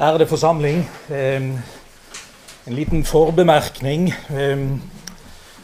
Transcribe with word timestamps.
Ærede 0.00 0.26
forsamling. 0.26 0.90
En 2.66 2.74
liten 2.74 3.04
forbemerkning. 3.04 4.14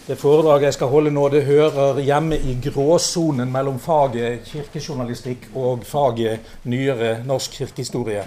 Det 0.06 0.18
foredraget 0.18 0.62
jeg 0.62 0.74
skal 0.74 0.86
holde 0.86 1.10
nå, 1.10 1.28
det 1.28 1.44
hører 1.44 2.00
hjemme 2.00 2.38
i 2.38 2.58
gråsonen 2.64 3.52
mellom 3.52 3.78
faget 3.78 4.40
kirkejournalistikk 4.44 5.46
og 5.54 5.84
faget 5.86 6.40
nyere 6.64 7.20
norsk 7.24 7.50
kirkehistorie. 7.50 8.24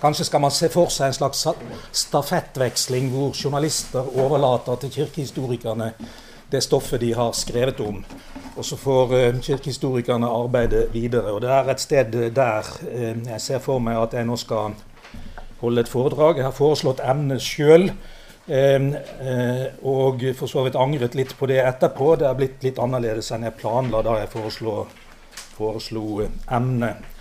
Kanskje 0.00 0.24
skal 0.24 0.40
man 0.40 0.54
se 0.54 0.68
for 0.70 0.94
seg 0.94 1.10
en 1.10 1.16
slags 1.18 1.46
stafettveksling 1.92 3.10
hvor 3.10 3.34
journalister 3.44 4.06
overlater 4.18 4.76
til 4.76 4.90
kirkehistorikerne 4.90 5.92
det 6.52 6.62
stoffet 6.62 7.00
de 7.00 7.14
har 7.14 7.32
skrevet 7.32 7.80
om. 7.80 8.04
Og 8.56 8.64
så 8.64 8.76
får 8.76 9.40
kirkehistorikerne 9.42 10.26
arbeide 10.26 10.86
videre. 10.92 11.32
Og 11.32 11.42
det 11.42 11.50
er 11.50 11.70
et 11.70 11.80
sted 11.80 12.30
der 12.30 12.70
jeg 13.26 13.40
ser 13.40 13.58
for 13.58 13.82
meg 13.82 13.98
at 13.98 14.14
jeg 14.14 14.24
nå 14.24 14.36
skal 14.36 14.78
holde 15.60 15.84
et 15.84 15.90
foredrag. 15.90 16.40
Jeg 16.40 16.48
har 16.48 16.56
foreslått 16.56 17.02
emnet 17.04 17.44
sjøl. 17.44 17.90
Og 18.48 20.22
for 20.38 20.48
så 20.48 20.64
vidt 20.64 20.78
angret 20.80 21.16
litt 21.18 21.34
på 21.36 21.48
det 21.50 21.60
etterpå. 21.60 22.14
Det 22.16 22.28
er 22.28 22.38
blitt 22.38 22.64
litt 22.64 22.80
annerledes 22.80 23.28
enn 23.34 23.44
jeg 23.44 23.58
planla 23.60 24.00
da 24.06 24.16
jeg 24.22 24.32
foreslo, 24.32 24.78
foreslo 25.58 26.22
emnet. 26.24 27.14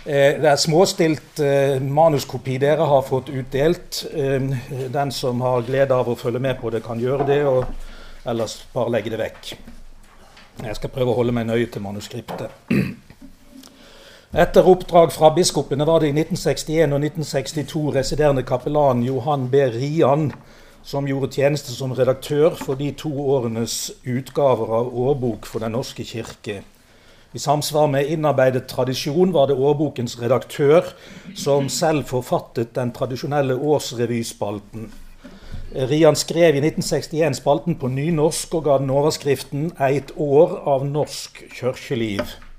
Det 0.00 0.48
er 0.48 0.56
småstilt 0.56 1.42
manuskopi 1.84 2.56
dere 2.62 2.86
har 2.88 3.04
fått 3.04 3.28
utdelt. 3.28 4.06
Den 4.94 5.12
som 5.12 5.44
har 5.44 5.66
glede 5.68 5.92
av 5.92 6.08
å 6.08 6.16
følge 6.16 6.40
med 6.40 6.56
på 6.62 6.72
det, 6.72 6.80
kan 6.86 7.02
gjøre 7.02 7.28
det. 7.28 7.42
og 7.44 7.68
Ellers 8.24 8.56
bare 8.72 8.96
legge 8.96 9.12
det 9.12 9.20
vekk. 9.20 9.52
Jeg 10.60 10.76
skal 10.76 10.92
prøve 10.92 11.12
å 11.12 11.20
holde 11.20 11.32
meg 11.36 11.48
nøye 11.48 11.68
til 11.72 11.84
manuskriptet. 11.84 12.52
Etter 14.30 14.62
oppdrag 14.62 15.10
fra 15.10 15.32
biskopene 15.34 15.82
var 15.82 16.04
det 16.04 16.12
i 16.12 16.14
1961 16.14 16.92
og 16.94 17.00
1962 17.02 17.80
residerende 17.96 18.44
kapellan 18.46 19.00
Johan 19.02 19.48
B. 19.50 19.64
Rian 19.74 20.28
som 20.86 21.08
gjorde 21.10 21.32
tjeneste 21.34 21.72
som 21.74 21.90
redaktør 21.98 22.54
for 22.54 22.78
de 22.78 22.92
to 22.94 23.10
årenes 23.10 23.88
utgaver 24.06 24.70
av 24.78 24.92
årbok 24.94 25.48
for 25.50 25.58
Den 25.58 25.74
norske 25.74 26.06
kirke. 26.06 26.60
I 27.34 27.42
samsvar 27.42 27.88
med 27.90 28.06
innarbeidet 28.06 28.68
tradisjon 28.70 29.32
var 29.34 29.48
det 29.50 29.56
årbokens 29.58 30.14
redaktør 30.22 30.92
som 31.34 31.66
selv 31.68 32.06
forfattet 32.06 32.70
den 32.76 32.92
tradisjonelle 32.94 33.56
årsrevyspalten. 33.58 34.92
Rian 35.90 36.14
skrev 36.14 36.54
i 36.54 36.62
1961 36.62 37.40
spalten 37.42 37.74
på 37.82 37.90
nynorsk 37.90 38.54
og 38.54 38.64
ga 38.68 38.78
den 38.78 38.94
overskriften 38.94 39.72
'Eit 39.74 40.14
år 40.14 40.54
av 40.66 40.86
norsk 40.86 41.42
kirkeliv'. 41.50 42.49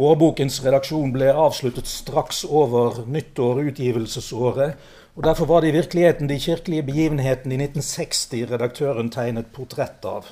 Årbokens 0.00 0.62
redaksjon 0.64 1.10
ble 1.12 1.26
avsluttet 1.28 1.88
straks 1.90 2.38
over 2.48 3.02
nyttår-utgivelsesåret. 3.04 4.78
og 5.16 5.24
Derfor 5.26 5.48
var 5.50 5.60
det 5.60 5.68
i 5.68 5.74
virkeligheten 5.76 6.28
de 6.28 6.38
kirkelige 6.40 6.86
begivenhetene 6.86 7.54
i 7.54 7.58
1960 7.66 8.46
redaktøren 8.48 9.10
tegnet 9.12 9.50
portrett 9.52 10.06
av. 10.08 10.30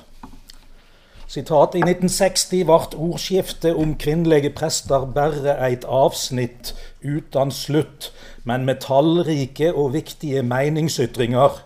Sitat, 1.29 1.75
I 1.77 1.83
1960 1.85 2.65
ble 2.65 2.79
ordskiftet 2.97 3.77
om 3.77 3.93
kvinnelige 4.01 4.49
prester 4.57 5.05
bare 5.05 5.53
et 5.67 5.85
avsnitt 5.85 6.73
uten 7.05 7.53
slutt, 7.53 8.09
men 8.49 8.65
med 8.65 8.81
tallrike 8.81 9.69
og 9.69 9.93
viktige 9.93 10.41
meningsytringer, 10.41 11.61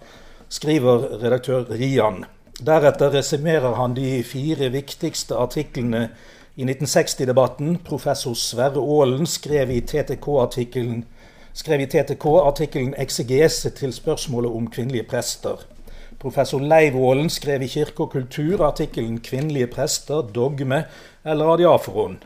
skriver 0.51 1.07
redaktør 1.23 1.71
Rian. 1.71 2.25
Deretter 2.59 3.15
resumerer 3.15 3.79
han 3.79 3.95
de 3.95 4.19
fire 4.27 4.67
viktigste 4.75 5.39
artiklene 5.39 6.09
i 6.55 6.65
1960-debatten. 6.65 7.77
Professor 7.85 8.33
Sverre 8.33 8.81
Aalen 8.81 9.25
skrev 9.25 9.71
i 9.71 9.81
TTK-artikkelen 9.81 11.05
TTK 11.53 12.25
'Eksegese' 12.97 13.69
til 13.69 13.93
spørsmålet 13.93 14.51
om 14.51 14.69
kvinnelige 14.69 15.03
prester. 15.03 15.65
Professor 16.19 16.59
Leiv 16.59 16.95
Aalen 16.95 17.29
skrev 17.29 17.61
i 17.61 17.67
Kirke 17.67 18.03
og 18.03 18.09
kultur 18.09 18.65
artikkelen 18.65 19.19
'Kvinnelige 19.19 19.67
prester 19.67 20.21
dogme 20.21 20.83
eller 21.25 21.45
adiaforon'. 21.45 22.17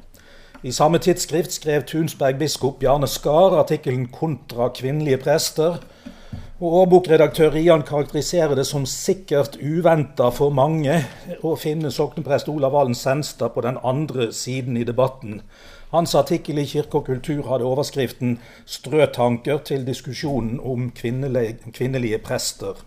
I 0.63 0.71
samme 0.71 0.97
tidsskrift 0.97 1.53
skrev 1.53 1.83
Tunsberg 1.83 2.39
biskop 2.39 2.79
Bjarne 2.79 3.07
Skar 3.07 3.59
artikkelen 3.59 4.07
'Kontra 4.07 4.67
kvinnelige 4.67 5.17
prester'. 5.17 5.75
Og 6.57 6.73
Årbokredaktør 6.73 7.51
Rian 7.53 7.84
karakteriserer 7.85 8.56
det 8.57 8.63
som 8.66 8.85
sikkert 8.90 9.59
uventa 9.62 10.31
for 10.34 10.50
mange 10.50 10.95
å 11.45 11.51
finne 11.53 11.91
sokneprest 11.94 12.50
Olav 12.50 12.73
Valen 12.73 12.97
Senstad 12.97 13.53
på 13.53 13.62
den 13.62 13.78
andre 13.85 14.31
siden 14.34 14.79
i 14.81 14.85
debatten. 14.88 15.44
Hans 15.91 16.16
artikkel 16.18 16.57
i 16.57 16.66
Kirke 16.66 16.97
og 16.97 17.06
kultur 17.12 17.45
hadde 17.51 17.69
overskriften 17.69 18.40
'Strøtanker 18.66 19.62
til 19.69 19.85
diskusjonen 19.85 20.57
om 20.59 20.90
kvinnelige, 20.90 22.18
prester'. 22.25 22.81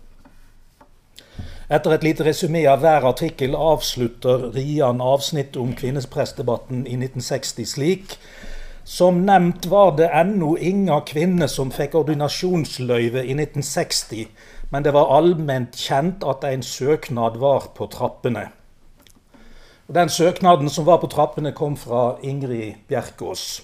Etter 1.69 1.91
et 1.91 2.03
lite 2.03 2.27
resymé 2.27 2.67
av 2.67 2.83
hver 2.83 3.07
artikkel 3.07 3.55
avslutter 3.55 4.51
Rian 4.51 4.99
avsnittet 4.99 5.55
om 5.55 5.71
kvinneprestdebatten 5.71 6.83
i 6.87 6.99
1960 6.99 7.65
slik 7.65 8.19
som 8.83 9.25
nevnt 9.25 9.65
var 9.65 9.95
det 9.97 10.09
ennå 10.13 10.55
ingen 10.57 11.01
kvinner 11.07 11.47
som 11.47 11.71
fikk 11.71 11.95
ordinasjonsløyve 11.95 13.23
i 13.25 13.35
1960, 13.37 14.27
men 14.71 14.83
det 14.83 14.93
var 14.95 15.11
allment 15.17 15.77
kjent 15.77 16.23
at 16.23 16.43
en 16.47 16.63
søknad 16.63 17.37
var 17.37 17.71
på 17.75 17.87
trappene. 17.91 18.47
Den 19.91 20.09
søknaden 20.09 20.69
som 20.69 20.85
var 20.85 21.01
på 21.01 21.07
trappene, 21.11 21.51
kom 21.51 21.75
fra 21.77 22.15
Ingrid 22.23 22.87
Bjerkås. 22.87 23.61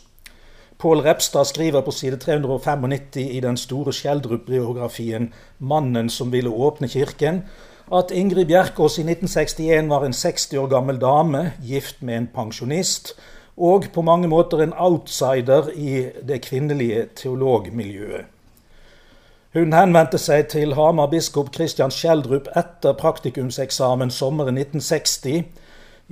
Pål 0.77 1.01
Repstad 1.01 1.47
skriver 1.47 1.81
på 1.81 1.91
side 1.91 2.19
395 2.19 2.91
i 3.17 3.39
den 3.39 3.57
store 3.57 3.93
Schjelderup-biografien 3.93 5.33
'Mannen 5.59 6.09
som 6.09 6.31
ville 6.31 6.49
åpne 6.49 6.87
kirken' 6.87 7.41
at 7.91 8.11
Ingrid 8.11 8.45
Bjerkås 8.45 8.99
i 8.99 9.03
1961 9.03 9.89
var 9.89 10.05
en 10.05 10.13
60 10.13 10.57
år 10.57 10.67
gammel 10.67 10.99
dame, 10.99 11.53
gift 11.63 12.01
med 12.01 12.17
en 12.17 12.27
pensjonist, 12.35 13.13
og 13.57 13.87
på 13.93 14.01
mange 14.01 14.27
måter 14.27 14.61
en 14.61 14.73
outsider 14.77 15.69
i 15.73 16.09
det 16.27 16.41
kvinnelige 16.45 17.07
teologmiljøet. 17.15 18.25
Hun 19.57 19.73
henvendte 19.73 20.19
seg 20.21 20.51
til 20.51 20.75
Hamar 20.77 21.07
biskop 21.09 21.47
Christian 21.55 21.89
Schjelderup 21.89 22.49
etter 22.59 22.93
praktikumseksamen 22.99 24.11
sommeren 24.13 24.59
1960. 24.59 25.47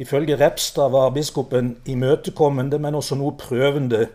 Ifølge 0.01 0.39
Repstad 0.39 0.89
var 0.91 1.11
biskopen 1.13 1.75
imøtekommende, 1.85 2.79
men 2.79 2.95
også 2.95 3.15
noe 3.19 3.35
prøvende 3.37 4.07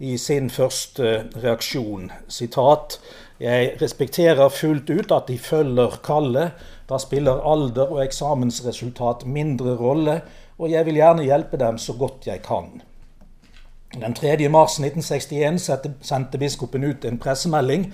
i 0.00 0.16
sin 0.16 0.48
første 0.50 1.26
reaksjon. 1.42 2.08
Sitat, 2.28 2.96
jeg 3.40 3.74
respekterer 3.82 4.48
fullt 4.48 4.88
ut 4.90 5.12
at 5.12 5.28
de 5.28 5.36
følger 5.38 6.00
kallet. 6.04 6.56
Da 6.88 6.98
spiller 6.98 7.44
alder 7.44 7.92
og 7.92 8.00
eksamensresultat 8.06 9.26
mindre 9.26 9.76
rolle 9.76 10.22
og 10.60 10.68
jeg 10.68 10.84
vil 10.86 11.00
gjerne 11.00 11.24
hjelpe 11.24 11.56
dem 11.60 11.78
så 11.80 11.96
godt 11.96 12.26
jeg 12.28 12.42
kan. 12.44 12.82
Den 13.96 14.14
3. 14.14 14.36
mars 14.52 14.76
1961 14.78 15.70
sendte 16.06 16.38
biskopen 16.38 16.84
ut 16.84 17.04
en 17.04 17.18
pressemelding 17.18 17.88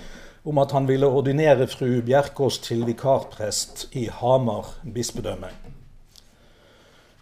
om 0.47 0.59
at 0.61 0.71
han 0.75 0.87
ville 0.87 1.07
ordinere 1.07 1.67
fru 1.67 2.01
Bjerkås 2.05 2.59
til 2.67 2.83
vikarprest 2.85 3.87
i 3.97 4.05
Hamar 4.19 4.75
bispedømme. 4.93 5.49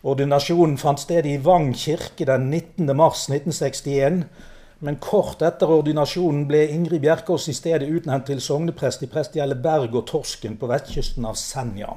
Ordinasjonen 0.05 0.77
fant 0.77 1.01
sted 1.01 1.25
i 1.25 1.37
Vang 1.41 1.71
kirke 1.73 2.27
den 2.29 2.49
19. 2.51 2.91
mars 2.97 3.23
1961. 3.29 4.25
Men 4.85 4.99
kort 5.01 5.41
etter 5.41 5.71
ordinasjonen 5.71 6.43
ble 6.49 6.65
Ingrid 6.69 7.01
Bjerkås 7.01 7.47
i 7.49 7.55
stedet 7.57 7.89
utnevnt 7.89 8.27
til 8.29 8.41
sogneprest 8.43 9.05
i 9.05 9.09
prestegjeldet 9.09 9.63
Berg 9.63 9.95
og 9.95 10.05
Torsken 10.11 10.59
på 10.61 10.69
vestkysten 10.69 11.25
av 11.25 11.39
Senja. 11.39 11.95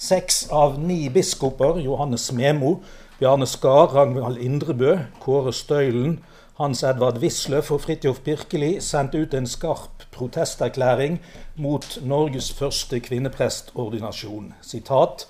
Seks 0.00 0.46
av 0.48 0.78
ni 0.80 1.10
biskoper, 1.12 1.76
Johannes 1.84 2.32
Memo, 2.32 2.78
Bjarne 3.18 3.44
Skar, 3.46 3.90
Ragnvald 3.92 4.38
Indrebø, 4.40 4.94
Kåre 5.20 5.52
Støylen, 5.52 6.14
Hans 6.56 6.80
Edvard 6.88 7.18
Wisløff 7.20 7.68
og 7.74 7.82
Fridtjof 7.84 8.22
Birkeli 8.24 8.70
sendte 8.80 9.20
ut 9.20 9.36
en 9.36 9.46
skarp 9.48 10.06
protesterklæring 10.16 11.18
mot 11.60 11.98
Norges 12.00 12.48
første 12.52 13.00
kvinneprestordinasjon. 13.00 14.54
Sitat, 14.62 15.28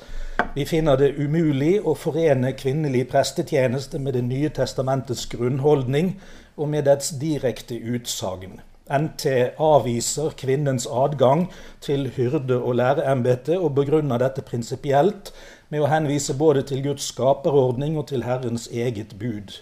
Vi 0.54 0.64
finner 0.64 0.96
det 0.96 1.16
umulig 1.18 1.80
å 1.82 1.96
forene 1.98 2.54
kvinnelig 2.54 3.08
prestetjeneste 3.10 3.98
med 3.98 4.14
Det 4.14 4.24
nye 4.24 4.48
testamentets 4.48 5.26
grunnholdning 5.26 6.20
og 6.56 6.68
med 6.68 6.86
dets 6.86 7.10
direkte 7.10 7.74
utsagn. 7.74 8.60
NT 8.90 9.26
avviser 9.60 10.34
kvinnens 10.36 10.86
adgang 10.86 11.46
til 11.80 12.10
hyrde- 12.16 12.60
og 12.60 12.74
læreembetet, 12.74 13.58
og 13.58 13.74
begrunner 13.74 14.18
dette 14.18 14.42
prinsipielt 14.42 15.32
med 15.70 15.80
å 15.80 15.90
henvise 15.90 16.34
både 16.34 16.62
til 16.66 16.82
Guds 16.82 17.10
skaperordning 17.12 17.98
og 17.98 18.08
til 18.10 18.24
Herrens 18.26 18.68
eget 18.72 19.18
bud. 19.18 19.60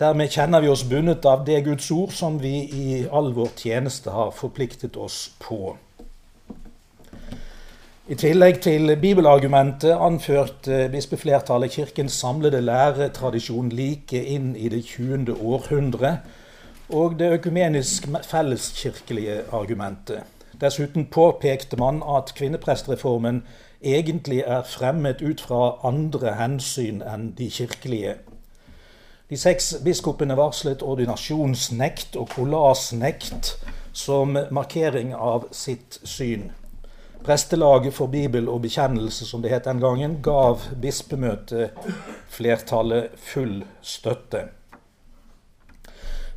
Dermed 0.00 0.28
kjenner 0.28 0.60
vi 0.60 0.68
oss 0.68 0.84
bundet 0.84 1.24
av 1.24 1.46
det 1.46 1.62
Guds 1.64 1.90
ord 1.90 2.12
som 2.12 2.36
vi 2.42 2.54
i 2.68 2.86
all 3.08 3.30
vår 3.36 3.54
tjeneste 3.56 4.12
har 4.12 4.34
forpliktet 4.36 4.96
oss 5.00 5.30
på. 5.40 5.76
I 8.06 8.14
tillegg 8.14 8.60
til 8.62 8.92
bibelargumentet 9.02 9.96
anførte 9.96 10.84
bispeflertallet 10.92 11.72
Kirkens 11.74 12.20
samlede 12.20 12.60
læretradisjon 12.62 13.72
like 13.74 14.20
inn 14.20 14.52
i 14.54 14.68
det 14.70 14.84
20. 14.84 15.32
århundre 15.34 16.12
og 16.88 17.18
det 17.18 17.32
økumenisk 17.32 18.08
felleskirkelige 18.22 19.42
argumentet. 19.52 20.22
Dessuten 20.60 21.06
påpekte 21.06 21.76
man 21.76 22.02
at 22.16 22.34
kvinneprestreformen 22.34 23.42
egentlig 23.82 24.44
er 24.46 24.62
fremmet 24.62 25.22
ut 25.22 25.40
fra 25.40 25.88
andre 25.88 26.34
hensyn 26.38 27.02
enn 27.04 27.34
de 27.38 27.50
kirkelige. 27.50 28.14
De 29.30 29.36
seks 29.36 29.74
biskopene 29.84 30.36
varslet 30.38 30.82
ordinasjonsnekt 30.82 32.16
og 32.16 32.28
kollasnekt 32.30 33.58
som 33.92 34.38
markering 34.50 35.14
av 35.14 35.44
sitt 35.52 36.00
syn. 36.04 36.52
Prestelaget 37.26 37.94
for 37.94 38.06
Bibel 38.06 38.48
og 38.48 38.62
bekjennelse, 38.62 39.26
som 39.26 39.42
det 39.42 39.50
het 39.50 39.64
den 39.64 39.80
gangen, 39.82 40.22
gav 40.22 40.60
bispemøteflertallet 40.82 43.08
full 43.18 43.64
støtte. 43.82 44.48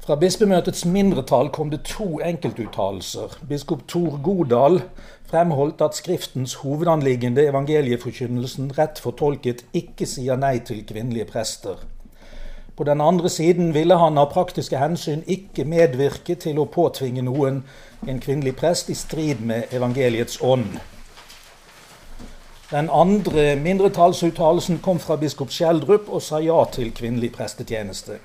Fra 0.09 0.15
bispemøtets 0.17 0.87
mindretall 0.89 1.51
kom 1.53 1.69
det 1.69 1.83
to 1.85 2.15
enkeltuttalelser. 2.25 3.35
Biskop 3.49 3.83
Tor 3.87 4.15
Godal 4.25 4.79
fremholdt 5.29 5.83
at 5.85 5.93
Skriftens 5.93 6.55
hovedanliggende, 6.63 7.43
evangelieforkynnelsen, 7.45 8.71
rett 8.77 8.97
fortolket 8.97 9.61
ikke 9.77 10.07
sier 10.09 10.39
nei 10.41 10.55
til 10.65 10.79
kvinnelige 10.89 11.27
prester. 11.29 11.83
På 12.73 12.87
den 12.89 13.05
andre 13.05 13.29
siden 13.29 13.69
ville 13.75 13.99
han 14.01 14.17
av 14.17 14.31
praktiske 14.33 14.81
hensyn 14.81 15.21
ikke 15.29 15.67
medvirke 15.69 16.39
til 16.41 16.57
å 16.57 16.65
påtvinge 16.65 17.27
noen 17.29 17.61
en 18.07 18.23
kvinnelig 18.25 18.55
prest 18.63 18.89
i 18.89 18.97
strid 18.97 19.45
med 19.45 19.77
evangeliets 19.77 20.41
ånd. 20.41 20.81
Den 22.73 22.89
andre 22.89 23.53
mindretallsuttalelsen 23.61 24.81
kom 24.81 24.97
fra 25.05 25.21
biskop 25.21 25.53
Skjeldrup 25.53 26.09
og 26.09 26.25
sa 26.31 26.41
ja 26.41 26.63
til 26.73 26.89
kvinnelig 26.97 27.35
prestetjeneste. 27.37 28.17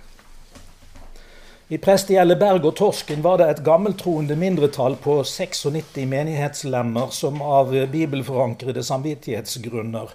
I 1.75 1.79
prestegjeldet 1.83 2.39
Berg 2.39 2.67
og 2.69 2.77
Torsken 2.79 3.23
var 3.25 3.41
det 3.41 3.47
et 3.51 3.61
gammeltroende 3.67 4.37
mindretall 4.39 4.95
på 5.03 5.17
96 5.27 5.97
menighetslemmer 6.07 7.09
som 7.11 7.41
av 7.43 7.73
bibelforankrede 7.91 8.85
samvittighetsgrunner 8.87 10.13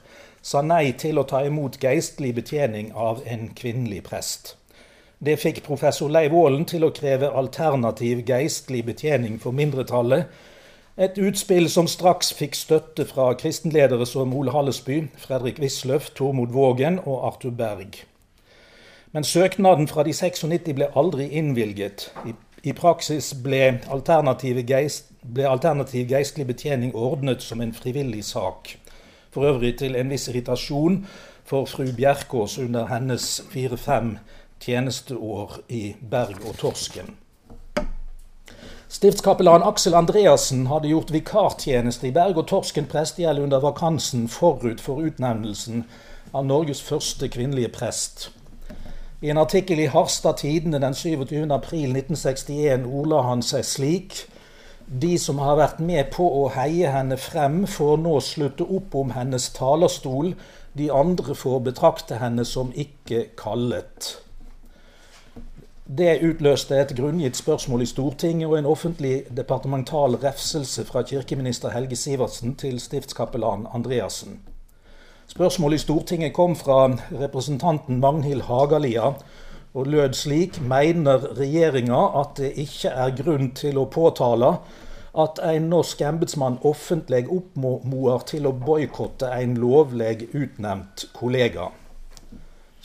sa 0.52 0.62
nei 0.64 0.94
til 1.02 1.20
å 1.20 1.26
ta 1.28 1.42
imot 1.44 1.76
geistlig 1.82 2.32
betjening 2.38 2.94
av 2.96 3.20
en 3.28 3.50
kvinnelig 3.58 4.06
prest. 4.06 4.54
Det 5.20 5.36
fikk 5.42 5.60
professor 5.66 6.08
Leiv 6.16 6.38
Aalen 6.38 6.64
til 6.70 6.86
å 6.88 6.94
kreve 6.96 7.32
alternativ 7.42 8.22
geistlig 8.30 8.86
betjening 8.88 9.36
for 9.44 9.52
mindretallet. 9.58 10.30
Et 10.96 11.20
utspill 11.20 11.68
som 11.74 11.90
straks 11.92 12.32
fikk 12.40 12.56
støtte 12.56 13.08
fra 13.10 13.34
kristenledere 13.42 14.08
som 14.08 14.32
Ole 14.32 14.56
Hallesby, 14.56 15.02
Fredrik 15.26 15.60
Wisløff, 15.60 16.14
Tormod 16.16 16.56
Vågen 16.56 17.02
og 17.04 17.20
Arthur 17.34 17.52
Berg. 17.52 18.06
Men 19.12 19.24
søknaden 19.24 19.88
fra 19.88 20.04
de 20.04 20.14
96 20.14 20.74
ble 20.76 20.88
aldri 20.96 21.30
innvilget. 21.34 22.12
I, 22.28 22.34
i 22.64 22.74
praksis 22.74 23.32
ble 23.34 23.80
alternativ, 23.90 24.62
geist, 24.70 25.10
ble 25.26 25.48
alternativ 25.50 26.06
geistlig 26.12 26.46
betjening 26.48 26.94
ordnet 26.96 27.42
som 27.42 27.62
en 27.62 27.74
frivillig 27.74 28.24
sak. 28.26 28.76
For 29.34 29.50
øvrig 29.50 29.78
til 29.78 29.96
en 29.96 30.10
viss 30.14 30.28
irritasjon 30.30 31.08
for 31.46 31.66
fru 31.66 31.90
Bjerkås 31.98 32.60
under 32.62 32.86
hennes 32.86 33.42
fire-fem 33.50 34.18
tjenesteår 34.62 35.58
i 35.70 35.96
Berg 36.12 36.46
og 36.46 36.58
Torsken. 36.62 37.16
Stiftskapellan 38.90 39.64
Aksel 39.66 39.94
Andreassen 39.94 40.68
hadde 40.68 40.90
gjort 40.90 41.14
vikartjeneste 41.14 42.08
i 42.10 42.14
Berg 42.14 42.38
og 42.42 42.48
Torsken 42.50 42.86
prestegjeld 42.90 43.42
under 43.42 43.62
vakansen 43.62 44.28
forut 44.30 44.82
for 44.82 45.02
utnevnelsen 45.06 45.84
av 46.34 46.46
Norges 46.46 46.82
første 46.82 47.30
kvinnelige 47.30 47.70
prest. 47.74 48.30
I 49.22 49.30
en 49.30 49.38
artikkel 49.38 49.80
i 49.84 49.90
Harstad 49.92 50.38
Tidende 50.40 50.80
den 50.80 50.94
27.4.1961 50.96 52.86
ordla 52.88 53.22
han 53.28 53.42
seg 53.44 53.66
slik 53.68 54.14
De 54.88 55.18
som 55.20 55.42
har 55.44 55.58
vært 55.60 55.82
med 55.84 56.08
på 56.14 56.24
å 56.24 56.46
heie 56.56 56.88
henne 56.94 57.18
frem, 57.20 57.68
får 57.68 57.98
nå 58.00 58.14
slutte 58.24 58.64
opp 58.64 58.96
om 58.96 59.12
hennes 59.14 59.50
talerstol. 59.58 60.32
De 60.74 60.88
andre 60.90 61.36
får 61.36 61.60
betrakte 61.68 62.16
henne 62.22 62.46
som 62.48 62.72
ikke 62.72 63.26
kallet. 63.38 64.24
Det 65.86 66.22
utløste 66.24 66.80
et 66.80 66.96
grunngitt 66.96 67.38
spørsmål 67.38 67.84
i 67.84 67.90
Stortinget 67.92 68.48
og 68.48 68.56
en 68.58 68.72
offentlig 68.72 69.28
departemental 69.36 70.16
refselse 70.24 70.86
fra 70.88 71.04
kirkeminister 71.04 71.76
Helge 71.76 72.00
Sivertsen 72.00 72.56
til 72.56 72.80
stiftskapellan 72.80 73.68
Andreassen. 73.74 74.40
Spørsmålet 75.30 75.78
i 75.78 75.84
Stortinget 75.84 76.34
kom 76.34 76.56
fra 76.58 76.88
representanten 77.14 78.00
Magnhild 78.02 78.42
Hagalia 78.48 79.12
og 79.78 79.88
lød 79.88 80.16
slik 80.18 80.56
mener 80.62 81.28
regjeringa 81.38 82.00
at 82.18 82.40
det 82.40 82.56
ikke 82.58 82.90
er 82.90 83.14
grunn 83.20 83.52
til 83.54 83.78
å 83.78 83.86
påtale 83.94 84.56
at 85.24 85.42
en 85.46 85.68
norsk 85.70 86.02
embetsmann 86.02 86.58
offentlig 86.66 87.28
oppmoder 87.30 88.26
til 88.32 88.50
å 88.50 88.56
boikotte 88.58 89.30
en 89.36 89.54
lovlig 89.62 90.32
utnevnt 90.34 91.06
kollega. 91.14 91.68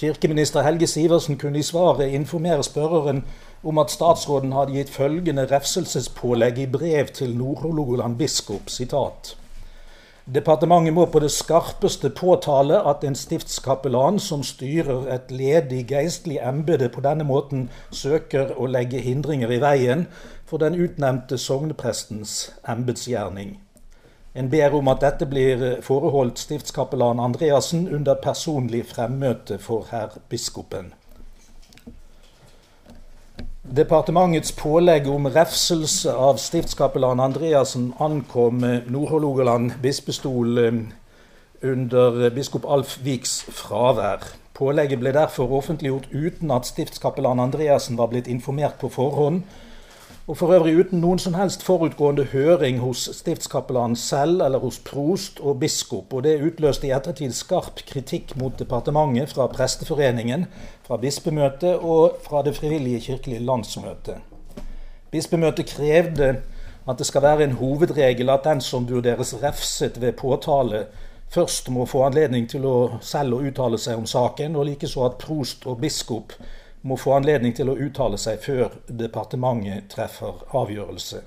Kirkeminister 0.01 0.67
Helge 0.67 0.89
Sivertsen 0.91 1.39
kunne 1.41 1.63
i 1.63 1.65
svaret 1.65 2.13
informere 2.13 2.67
spørreren 2.67 3.23
om 3.65 3.81
at 3.81 3.95
statsråden 3.95 4.53
hadde 4.53 4.77
gitt 4.77 4.93
følgende 4.93 5.47
refselsespålegg 5.49 6.61
i 6.61 6.69
brev 6.69 7.09
til 7.17 7.33
Nord-Hålogaland 7.39 8.19
biskop. 8.21 8.69
sitat, 8.69 9.37
Departementet 10.25 10.95
må 10.97 11.05
på 11.13 11.21
det 11.21 11.29
skarpeste 11.35 12.09
påtale 12.17 12.79
at 12.89 13.03
en 13.05 13.17
stiftskapellan 13.19 14.17
som 14.19 14.41
styrer 14.41 15.05
et 15.13 15.29
ledig 15.29 15.83
geistlig 15.91 16.39
embete, 16.41 16.89
på 16.89 17.05
denne 17.05 17.27
måten 17.29 17.67
søker 17.93 18.55
å 18.57 18.65
legge 18.65 19.03
hindringer 19.05 19.53
i 19.53 19.61
veien 19.61 20.07
for 20.49 20.65
den 20.65 20.81
utnevnte 20.81 21.37
sogneprestens 21.37 22.55
embetsgjerning. 22.65 23.59
En 24.35 24.49
ber 24.49 24.73
om 24.73 24.89
at 24.89 25.05
dette 25.05 25.29
blir 25.29 25.83
foreholdt 25.85 26.41
stiftskapellan 26.41 27.21
Andreassen 27.21 27.85
under 27.93 28.17
personlig 28.17 28.87
fremmøte 28.97 29.61
for 29.61 29.85
herr 29.93 30.17
biskopen. 30.33 30.95
Departementets 33.65 34.53
pålegg 34.53 35.07
om 35.09 35.25
refselse 35.33 36.13
av 36.13 36.37
stiftskapellan 36.37 37.21
Andreassen 37.21 37.95
ankom 37.97 38.59
Nord-Hålogaland 38.61 39.79
bispestol 39.81 40.59
eh, 40.61 40.81
under 41.65 42.29
biskop 42.37 42.67
Alf 42.69 42.99
Viks 43.01 43.39
fravær. 43.49 44.27
Pålegget 44.53 45.01
ble 45.01 45.15
derfor 45.17 45.49
offentliggjort 45.57 46.11
uten 46.13 46.53
at 46.53 46.69
stiftskapellan 46.69 47.41
Andreassen 47.41 47.97
var 47.97 48.13
blitt 48.13 48.29
informert 48.29 48.77
på 48.83 48.93
forhånd, 48.93 49.47
og 50.27 50.37
for 50.41 50.55
øvrig 50.57 50.73
uten 50.81 51.03
noen 51.05 51.19
som 51.21 51.35
helst 51.37 51.63
forutgående 51.63 52.25
høring 52.33 52.79
hos 52.81 53.03
stiftskapellanen 53.13 53.97
selv 53.97 54.41
eller 54.41 54.63
hos 54.63 54.79
prost 54.81 55.41
og 55.41 55.59
biskop. 55.61 56.13
Og 56.17 56.25
det 56.25 56.39
utløste 56.47 56.89
i 56.89 56.95
ettertid 56.97 57.35
skarp 57.37 57.83
kritikk 57.85 58.33
mot 58.41 58.57
departementet 58.59 59.35
fra 59.35 59.47
Presteforeningen, 59.53 60.47
fra 60.87 60.97
bispemøtet 60.97 61.77
og 61.77 62.17
fra 62.25 62.43
Det 62.43 62.57
frivillige 62.57 63.01
kirkelige 63.01 63.45
landsmøtet. 63.45 64.17
Bispemøtet 65.11 65.67
krevde 65.67 66.37
at 66.89 66.99
det 66.99 67.07
skal 67.07 67.23
være 67.23 67.45
en 67.45 67.53
hovedregel 67.61 68.31
at 68.31 68.45
den 68.45 68.61
som 68.61 68.89
vurderes 68.89 69.37
refset 69.43 70.01
ved 70.01 70.13
påtale, 70.13 70.87
først 71.29 71.69
må 71.71 71.85
få 71.87 72.03
anledning 72.05 72.49
til 72.49 72.65
å 72.65 72.99
selv 73.01 73.37
å 73.37 73.45
uttale 73.45 73.79
seg 73.79 73.99
om 73.99 74.07
saken, 74.07 74.57
og 74.57 74.67
likeså 74.67 75.05
at 75.05 75.19
prost 75.21 75.67
og 75.67 75.81
biskop 75.81 76.33
må 76.85 76.97
få 77.01 77.17
anledning 77.17 77.55
til 77.57 77.71
å 77.73 77.79
uttale 77.81 78.19
seg 78.21 78.43
før 78.45 78.75
departementet 78.89 79.89
treffer 79.93 80.43
avgjørelse. 80.53 81.23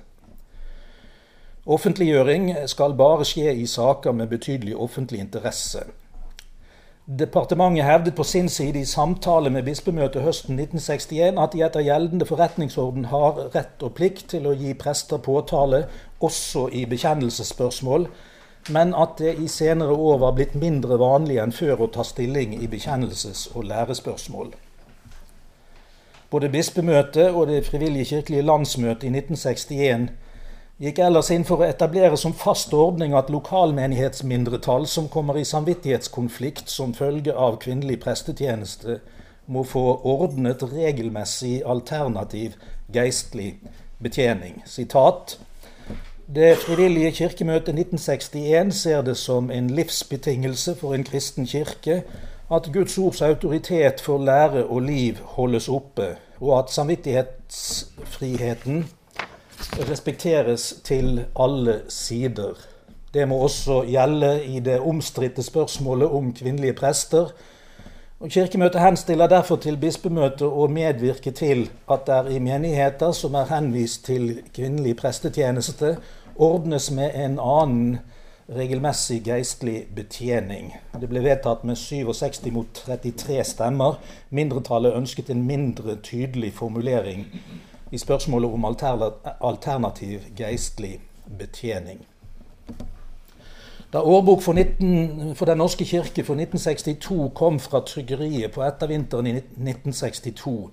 Offentliggjøring 1.68 2.52
skal 2.70 2.94
bare 2.96 3.26
skje 3.28 3.52
i 3.52 3.66
saker 3.68 4.14
med 4.16 4.30
betydelig 4.30 4.76
offentlig 4.78 5.18
interesse. 5.20 5.82
Departementet 7.08 7.84
hevdet 7.84 8.14
på 8.14 8.24
sin 8.24 8.48
side 8.52 8.80
i 8.80 8.84
samtale 8.88 9.50
med 9.50 9.64
bispemøtet 9.64 10.22
høsten 10.22 10.58
1961 10.60 11.40
at 11.40 11.54
de 11.56 11.62
etter 11.64 11.84
gjeldende 11.84 12.28
forretningsorden 12.28 13.08
har 13.08 13.42
rett 13.54 13.84
og 13.84 13.94
plikt 13.96 14.26
til 14.34 14.46
å 14.46 14.52
gi 14.52 14.74
prester 14.76 15.20
påtale 15.24 15.86
også 16.20 16.66
i 16.68 16.84
bekjennelsesspørsmål, 16.88 18.06
men 18.76 18.92
at 18.92 19.16
det 19.18 19.34
i 19.40 19.48
senere 19.48 19.96
år 19.96 20.22
var 20.24 20.36
blitt 20.36 20.54
mindre 20.54 21.00
vanlig 21.00 21.40
enn 21.42 21.56
før 21.56 21.86
å 21.86 21.90
ta 21.96 22.04
stilling 22.04 22.54
i 22.60 22.68
bekjennelses- 22.68 23.48
og 23.54 23.64
lærespørsmål. 23.72 24.52
Både 26.30 26.48
bispemøtet 26.52 27.30
og 27.30 27.46
Det 27.46 27.66
frivillige 27.66 28.04
kirkelige 28.04 28.42
landsmøtet 28.42 29.04
i 29.08 29.12
1961 29.14 30.08
gikk 30.78 30.98
ellers 31.02 31.30
inn 31.34 31.46
for 31.48 31.62
å 31.62 31.66
etablere 31.66 32.18
som 32.20 32.34
fast 32.36 32.74
ordning 32.76 33.14
at 33.16 33.30
lokalmenighetsmindretall 33.32 34.86
som 34.86 35.08
kommer 35.08 35.38
i 35.40 35.46
samvittighetskonflikt 35.48 36.70
som 36.70 36.94
følge 36.94 37.32
av 37.32 37.56
kvinnelig 37.64 37.98
prestetjeneste, 38.04 39.00
må 39.46 39.64
få 39.64 39.82
ordnet 40.04 40.62
regelmessig 40.62 41.62
alternativ 41.66 42.54
geistlig 42.92 43.54
betjening. 43.98 44.60
Sitat 44.66 45.38
det 46.28 46.58
frivillige 46.60 47.14
kirkemøtet 47.22 47.72
1961 47.72 48.74
ser 48.76 49.02
det 49.02 49.16
som 49.16 49.50
en 49.50 49.70
livsbetingelse 49.70 50.74
for 50.76 50.92
en 50.94 51.04
kristen 51.04 51.48
kirke 51.48 52.02
at 52.50 52.70
Guds 52.72 52.98
ords 52.98 53.22
autoritet 53.22 54.00
for 54.00 54.24
lære 54.24 54.66
og 54.66 54.82
liv 54.82 55.14
holdes 55.36 55.68
oppe, 55.68 56.16
og 56.40 56.58
at 56.58 56.70
samvittighetsfriheten 56.70 58.88
respekteres 59.90 60.74
til 60.84 61.24
alle 61.36 61.80
sider. 61.88 62.54
Det 63.14 63.28
må 63.28 63.36
også 63.36 63.84
gjelde 63.88 64.44
i 64.44 64.60
det 64.60 64.80
omstridte 64.80 65.42
spørsmålet 65.42 66.08
om 66.08 66.34
kvinnelige 66.34 66.72
prester. 66.72 67.26
Og 68.20 68.28
Kirkemøtet 68.28 68.80
henstiller 68.80 69.26
derfor 69.26 69.56
til 69.56 69.76
bispemøtet 69.76 70.48
å 70.48 70.66
medvirke 70.72 71.30
til 71.30 71.68
at 71.90 72.06
det 72.06 72.34
i 72.34 72.38
menigheter 72.42 73.12
som 73.12 73.34
er 73.34 73.50
henvist 73.52 74.04
til 74.04 74.40
kvinnelig 74.54 74.96
prestetjeneste, 74.96 75.96
ordnes 76.36 76.90
med 76.90 77.10
en 77.14 77.38
annen 77.38 77.98
regelmessig 78.48 79.22
geistlig 79.24 79.88
betjening. 79.94 80.72
Det 81.00 81.08
ble 81.10 81.20
vedtatt 81.24 81.64
med 81.68 81.76
67 81.76 82.48
mot 82.54 82.68
33 82.74 83.42
stemmer. 83.44 83.98
Mindretallet 84.30 84.96
ønsket 84.96 85.30
en 85.30 85.44
mindre 85.46 85.98
tydelig 86.02 86.54
formulering 86.56 87.26
i 87.92 87.98
spørsmålet 87.98 88.52
om 88.52 88.64
alternativ 88.68 90.24
geistlig 90.36 90.98
betjening. 91.38 92.00
Da 93.92 94.02
årbok 94.04 94.42
for, 94.42 94.52
19, 94.52 95.34
for, 95.34 95.46
Den 95.46 95.58
norske 95.58 95.84
kirke 95.84 96.24
for 96.24 96.36
1962 96.36 97.30
kom 97.34 97.60
fra 97.60 97.80
tryggeriet 97.80 98.52
på 98.52 98.62
ettervinteren 98.62 99.26
i 99.26 99.30
1962, 99.30 100.70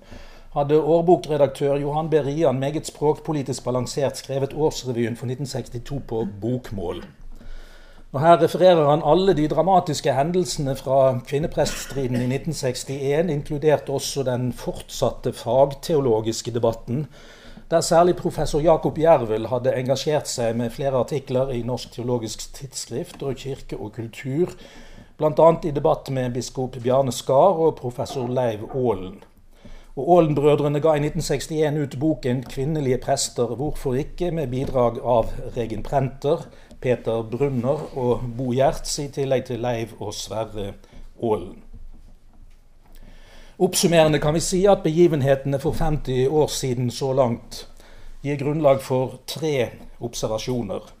hadde 0.52 0.80
årbokredaktør 0.80 1.76
Johan 1.80 2.10
B. 2.10 2.20
Rian 2.24 2.58
meget 2.58 2.86
språkpolitisk 2.86 3.64
balansert 3.64 4.16
skrevet 4.16 4.52
Årsrevyen 4.52 5.16
for 5.16 5.26
1962 5.26 6.02
på 6.08 6.26
bokmål. 6.40 7.04
Og 8.12 8.20
Her 8.20 8.42
refererer 8.42 8.90
han 8.90 9.02
alle 9.04 9.34
de 9.34 9.48
dramatiske 9.48 10.12
hendelsene 10.14 10.76
fra 10.76 11.18
kvinnepreststriden 11.26 12.20
i 12.22 12.28
1961, 12.30 13.32
inkludert 13.32 13.88
også 13.88 14.22
den 14.22 14.52
fortsatte 14.52 15.32
fagteologiske 15.32 16.54
debatten, 16.54 17.06
der 17.70 17.80
særlig 17.80 18.16
professor 18.16 18.60
Jakob 18.60 18.98
Jervel 18.98 19.48
hadde 19.50 19.74
engasjert 19.74 20.28
seg 20.30 20.54
med 20.56 20.70
flere 20.70 21.00
artikler 21.02 21.50
i 21.50 21.64
Norsk 21.66 21.96
teologisk 21.96 22.46
tidsskrift 22.54 23.22
og 23.26 23.34
Kirke 23.42 23.76
og 23.76 23.92
kultur, 23.98 24.54
bl.a. 25.18 25.48
i 25.64 25.72
debatt 25.74 26.10
med 26.10 26.30
biskop 26.36 26.78
Bjarne 26.82 27.12
Skar 27.12 27.58
og 27.66 27.74
professor 27.80 28.30
Leiv 28.30 28.68
Aalen. 28.70 29.18
Og 29.96 30.10
Aalen-brødrene 30.12 30.80
ga 30.84 30.94
i 30.94 31.02
1961 31.02 31.82
ut 31.82 31.98
boken 32.00 32.44
'Kvinnelige 32.44 32.98
prester 33.02 33.46
hvorfor 33.46 33.94
ikke?' 33.94 34.30
med 34.30 34.46
bidrag 34.46 35.00
av 35.02 35.32
Regen 35.56 35.82
Prenter, 35.82 36.46
Peter 36.80 37.22
Brunner 37.22 37.86
og 37.98 38.26
Bo 38.36 38.52
Gjerts, 38.52 38.98
i 38.98 39.08
tillegg 39.12 39.46
til 39.48 39.62
Leiv 39.64 39.96
og 40.00 40.14
Sverre 40.14 40.72
Aalen. 41.22 41.62
Oppsummerende 43.58 44.20
kan 44.20 44.36
vi 44.36 44.42
si 44.44 44.66
at 44.68 44.82
begivenhetene 44.84 45.58
for 45.58 45.72
50 45.72 46.28
år 46.28 46.50
siden 46.52 46.90
så 46.92 47.12
langt 47.16 47.62
gir 48.22 48.36
grunnlag 48.36 48.82
for 48.84 49.20
tre 49.26 49.70
observasjoner. 50.00 50.92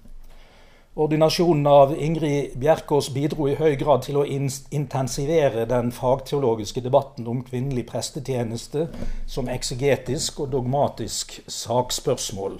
Ordinasjonen 0.96 1.66
av 1.68 1.90
Ingrid 2.00 2.54
Bjerkås 2.56 3.10
bidro 3.12 3.50
i 3.50 3.56
høy 3.58 3.74
grad 3.76 4.06
til 4.06 4.16
å 4.16 4.24
intensivere 4.24 5.66
den 5.68 5.90
fagteologiske 5.92 6.80
debatten 6.80 7.28
om 7.28 7.42
kvinnelig 7.44 7.84
prestetjeneste 7.90 8.86
som 9.28 9.50
eksegetisk 9.52 10.40
og 10.40 10.54
dogmatisk 10.54 11.36
sakspørsmål. 11.44 12.56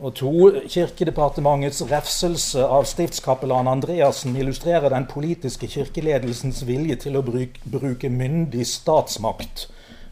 Og 0.00 0.14
to, 0.16 0.30
Kirkedepartementets 0.64 1.82
refselse 1.90 2.62
av 2.64 2.86
stiftskapellan 2.88 3.68
Andreassen 3.68 4.32
illustrerer 4.36 4.88
den 4.88 5.04
politiske 5.10 5.68
kirkeledelsens 5.68 6.62
vilje 6.64 6.96
til 7.04 7.18
å 7.20 7.22
bruke, 7.26 7.60
bruke 7.68 8.08
myndig 8.08 8.64
statsmakt 8.70 9.66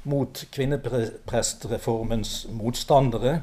mot 0.04 0.42
kvinneprestreformens 0.52 2.35
motstandere. 2.52 3.38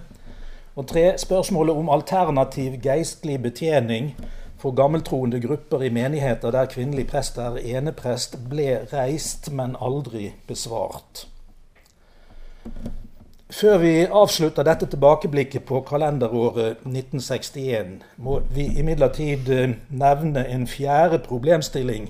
Og 0.77 0.85
tre, 0.91 1.07
spørsmålet 1.17 1.81
om 1.81 1.89
alternativ 1.89 2.77
geistlig 2.83 3.39
betjening 3.41 4.13
for 4.61 4.77
gammeltroende 4.77 5.41
grupper 5.41 5.87
i 5.87 5.89
menigheter 5.89 6.53
der 6.53 6.69
kvinnelig 6.69 7.07
prest 7.09 7.41
er 7.41 7.57
eneprest, 7.57 8.37
ble 8.51 8.83
reist, 8.93 9.49
men 9.49 9.73
aldri 9.81 10.35
besvart. 10.45 11.25
Før 13.53 13.77
vi 13.77 13.91
avslutter 14.09 14.65
dette 14.65 14.87
tilbakeblikket 14.89 15.67
på 15.69 15.83
kalenderåret 15.85 16.79
1961, 16.81 17.99
må 18.17 18.39
vi 18.55 18.65
imidlertid 18.81 19.51
eh, 19.53 19.75
nevne 19.93 20.47
en 20.49 20.65
fjerde 20.67 21.19
problemstilling 21.27 22.09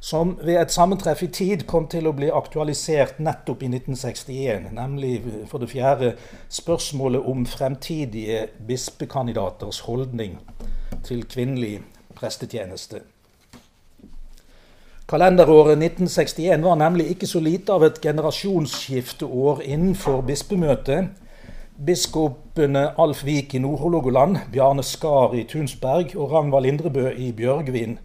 som 0.00 0.34
ved 0.42 0.58
et 0.60 0.74
sammentreff 0.74 1.22
i 1.22 1.30
tid 1.30 1.64
kom 1.70 1.86
til 1.90 2.06
å 2.06 2.14
bli 2.14 2.28
aktualisert 2.34 3.20
nettopp 3.22 3.62
i 3.62 3.70
1961, 3.70 4.68
nemlig 4.74 5.14
for 5.50 5.62
det 5.62 5.70
fjerde 5.70 6.12
spørsmålet 6.52 7.26
om 7.26 7.46
fremtidige 7.46 8.48
bispekandidaters 8.66 9.80
holdning 9.86 10.38
til 11.06 11.24
kvinnelig 11.30 11.80
prestetjeneste. 12.18 13.02
Kalenderåret 15.06 15.78
1961 15.78 16.64
var 16.64 16.74
nemlig 16.74 17.04
ikke 17.12 17.28
så 17.30 17.38
lite 17.38 17.70
av 17.70 17.84
et 17.86 18.00
generasjonsskifteår 18.02 19.60
innenfor 19.62 20.24
bispemøtet. 20.26 21.12
Biskopene 21.86 22.82
Alf 22.98 23.20
Vik 23.22 23.54
i 23.54 23.60
Nord-Hålogaland, 23.62 24.40
Bjarne 24.50 24.82
Skar 24.82 25.36
i 25.38 25.44
Tunsberg 25.46 26.16
og 26.16 26.32
Ragnvald 26.32 26.66
Indrebø 26.66 27.12
i 27.14 27.30
Bjørgvin 27.38 28.00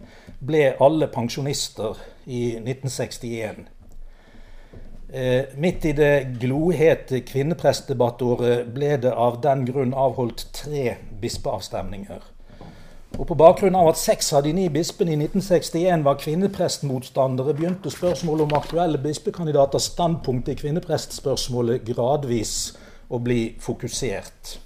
ble 0.46 0.60
alle 0.78 1.08
pensjonister 1.10 1.98
i 2.26 2.44
1961. 2.60 3.66
Eh, 5.12 5.50
midt 5.58 5.84
i 5.90 5.96
det 5.98 6.38
glohete 6.40 7.24
kvinneprestdebattåret 7.26 8.70
ble 8.76 8.94
det 9.02 9.10
av 9.10 9.42
den 9.42 9.66
grunn 9.66 9.90
avholdt 9.90 10.46
tre 10.54 10.94
bispeavstemninger. 11.20 12.22
Og 13.18 13.26
På 13.26 13.34
bakgrunn 13.34 13.76
av 13.76 13.90
at 13.90 13.98
seks 14.00 14.32
av 14.32 14.42
de 14.46 14.52
ni 14.56 14.68
bispene 14.72 15.12
i 15.12 15.18
1961 15.18 16.04
var 16.04 16.16
kvinneprestmotstandere, 16.18 17.54
begynte 17.54 17.90
spørsmålet 17.92 18.46
om 18.46 18.54
aktuelle 18.56 18.98
bispekandidaters 18.98 19.90
standpunkt 19.92 20.48
i 20.48 20.56
kvinneprestspørsmålet 20.56 21.84
gradvis 21.86 22.72
å 23.12 23.20
bli 23.20 23.54
fokusert. 23.60 24.56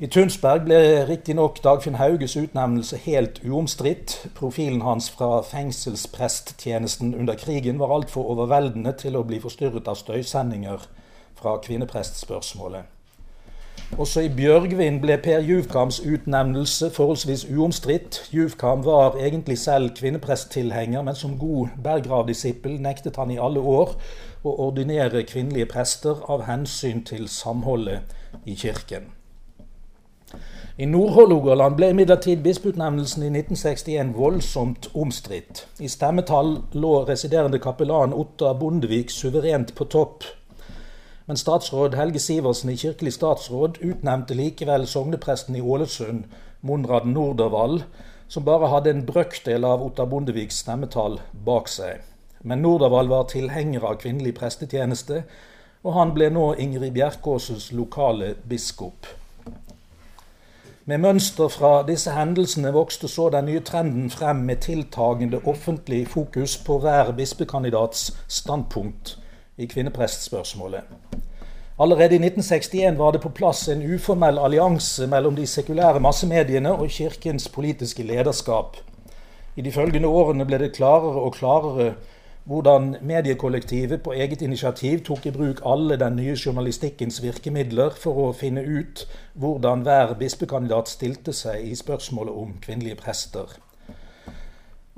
I 0.00 0.08
Tunsberg 0.08 0.62
ble 0.64 0.78
riktignok 1.04 1.58
Dagfinn 1.60 1.98
Hauges 2.00 2.36
utnevnelse 2.40 2.96
helt 3.04 3.42
uomstridt. 3.44 4.14
Profilen 4.38 4.80
hans 4.80 5.10
fra 5.12 5.42
fengselspresttjenesten 5.44 7.12
under 7.12 7.36
krigen 7.36 7.82
var 7.82 7.92
altfor 7.92 8.30
overveldende 8.32 8.94
til 9.02 9.18
å 9.18 9.26
bli 9.28 9.42
forstyrret 9.42 9.90
av 9.92 10.00
støysendinger 10.00 10.86
fra 11.36 11.58
kvinneprestspørsmålet. 11.66 12.99
Også 13.98 14.20
i 14.20 14.28
Bjørgvin 14.30 15.00
ble 15.02 15.16
Per 15.18 15.42
Juvkams 15.42 15.98
utnevnelse 16.06 16.90
forholdsvis 16.94 17.44
uomstridt. 17.50 18.20
Juvkam 18.32 18.84
var 18.84 19.16
egentlig 19.18 19.58
selv 19.58 19.90
kvinnepresttilhenger, 19.98 21.02
men 21.02 21.14
som 21.14 21.38
god 21.38 21.74
Berggrav-disippel 21.84 22.78
nektet 22.80 23.16
han 23.18 23.30
i 23.34 23.38
alle 23.42 23.60
år 23.60 23.96
å 24.46 24.54
ordinere 24.68 25.24
kvinnelige 25.26 25.66
prester 25.74 26.22
av 26.30 26.46
hensyn 26.46 27.02
til 27.04 27.28
samholdet 27.28 28.14
i 28.46 28.54
kirken. 28.54 29.10
I 30.78 30.86
Nord-Hålogaland 30.88 31.74
ble 31.76 31.90
imidlertid 31.92 32.44
bispeutnevnelsen 32.46 33.26
i 33.26 33.32
1961 33.34 34.14
voldsomt 34.16 34.86
omstridt. 34.94 35.66
I 35.82 35.90
stemmetall 35.90 36.60
lå 36.72 36.92
residerende 37.10 37.58
kapellan 37.60 38.14
Ottar 38.16 38.54
Bondevik 38.56 39.10
suverent 39.10 39.74
på 39.74 39.84
topp 39.92 40.24
men 41.30 41.38
statsråd 41.38 41.94
Helge 41.94 42.18
Sivertsen 42.18 42.72
i 42.72 42.76
Kirkelig 42.76 43.12
statsråd 43.14 43.76
utnevnte 43.86 44.34
likevel 44.34 44.82
sognepresten 44.90 45.54
i 45.54 45.60
Ålesund, 45.62 46.24
Monrad 46.66 47.06
Nordervall, 47.06 47.84
som 48.26 48.42
bare 48.48 48.70
hadde 48.72 48.90
en 48.90 49.04
brøkdel 49.06 49.62
av 49.68 49.84
Ottar 49.84 50.08
Bondeviks 50.10 50.58
stemmetall 50.64 51.20
bak 51.46 51.70
seg. 51.70 52.02
Men 52.42 52.64
Nordervall 52.66 53.12
var 53.14 53.30
tilhenger 53.30 53.86
av 53.92 54.00
kvinnelig 54.02 54.34
prestetjeneste, 54.40 55.22
og 55.86 55.94
han 56.00 56.16
ble 56.18 56.32
nå 56.34 56.48
Ingrid 56.66 56.98
Bjerkåses 56.98 57.70
lokale 57.78 58.34
biskop. 58.50 59.06
Med 60.90 61.06
mønster 61.06 61.46
fra 61.46 61.74
disse 61.86 62.18
hendelsene 62.18 62.74
vokste 62.74 63.06
så 63.06 63.30
den 63.30 63.52
nye 63.52 63.62
trenden 63.62 64.10
frem 64.10 64.42
med 64.50 64.66
tiltagende 64.66 65.44
offentlig 65.46 66.08
fokus 66.10 66.58
på 66.66 66.82
hver 66.82 67.14
bispekandidats 67.14 68.08
standpunkt 68.26 69.20
i 69.60 69.68
kvinneprestspørsmålet. 69.70 70.82
Allerede 71.80 72.16
i 72.16 72.20
1961 72.20 72.98
var 72.98 73.12
det 73.12 73.20
på 73.20 73.32
plass 73.32 73.68
en 73.68 73.82
uformell 73.94 74.38
allianse 74.38 75.06
mellom 75.06 75.36
de 75.36 75.46
sekulære 75.46 76.00
massemediene 76.00 76.72
og 76.72 76.90
kirkens 76.92 77.48
politiske 77.48 78.02
lederskap. 78.02 78.76
I 79.56 79.62
de 79.62 79.72
følgende 79.72 80.08
årene 80.08 80.44
ble 80.44 80.58
det 80.60 80.74
klarere 80.76 81.22
og 81.24 81.32
klarere 81.38 81.94
hvordan 82.44 82.96
mediekollektivet 83.00 84.02
på 84.02 84.12
eget 84.12 84.42
initiativ 84.42 85.00
tok 85.04 85.26
i 85.26 85.32
bruk 85.32 85.60
alle 85.64 85.96
den 85.96 86.16
nye 86.16 86.36
journalistikkens 86.44 87.22
virkemidler 87.22 87.96
for 87.96 88.26
å 88.26 88.28
finne 88.36 88.64
ut 88.64 89.06
hvordan 89.40 89.84
hver 89.86 90.14
bispekandidat 90.20 90.88
stilte 90.88 91.32
seg 91.36 91.64
i 91.64 91.74
spørsmålet 91.78 92.34
om 92.44 92.56
kvinnelige 92.60 93.00
prester. 93.00 93.56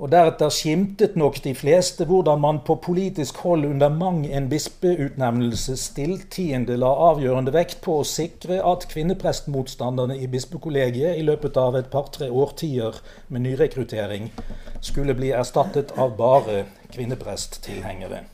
Og 0.03 0.09
deretter 0.11 0.51
skimtet 0.51 1.13
nok 1.15 1.37
de 1.45 1.53
fleste 1.55 2.03
hvordan 2.03 2.41
man 2.43 2.57
på 2.67 2.75
politisk 2.83 3.37
hold 3.45 3.63
under 3.63 3.87
mang 3.87 4.25
en 4.27 4.49
bispeutnevnelse 4.51 5.77
stilltiende 5.79 6.75
la 6.75 6.89
avgjørende 7.05 7.53
vekt 7.55 7.79
på 7.85 8.01
å 8.01 8.07
sikre 8.07 8.57
at 8.67 8.83
kvinneprestmotstanderne 8.91 10.17
i 10.19 10.27
bispekollegiet 10.27 11.15
i 11.15 11.23
løpet 11.23 11.55
av 11.61 11.77
et 11.79 11.87
par-tre 11.93 12.27
årtier 12.27 12.99
med 13.29 13.45
nyrekruttering 13.45 14.27
skulle 14.81 15.15
bli 15.15 15.31
erstattet 15.31 15.95
av 15.95 16.17
bare 16.19 16.65
kvinnepresttilhengere. 16.91 18.25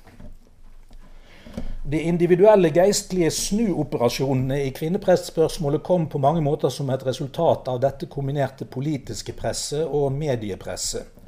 De 1.86 2.02
individuelle 2.02 2.74
geistlige 2.74 3.30
snuoperasjonene 3.30 4.58
i 4.66 4.74
kvinneprestspørsmålet 4.74 5.86
kom 5.86 6.10
på 6.10 6.18
mange 6.18 6.42
måter 6.42 6.74
som 6.74 6.90
et 6.90 7.06
resultat 7.06 7.70
av 7.70 7.78
dette 7.86 8.10
kombinerte 8.10 8.66
politiske 8.66 9.38
presset 9.38 9.86
og 9.86 10.10
mediepresset. 10.18 11.19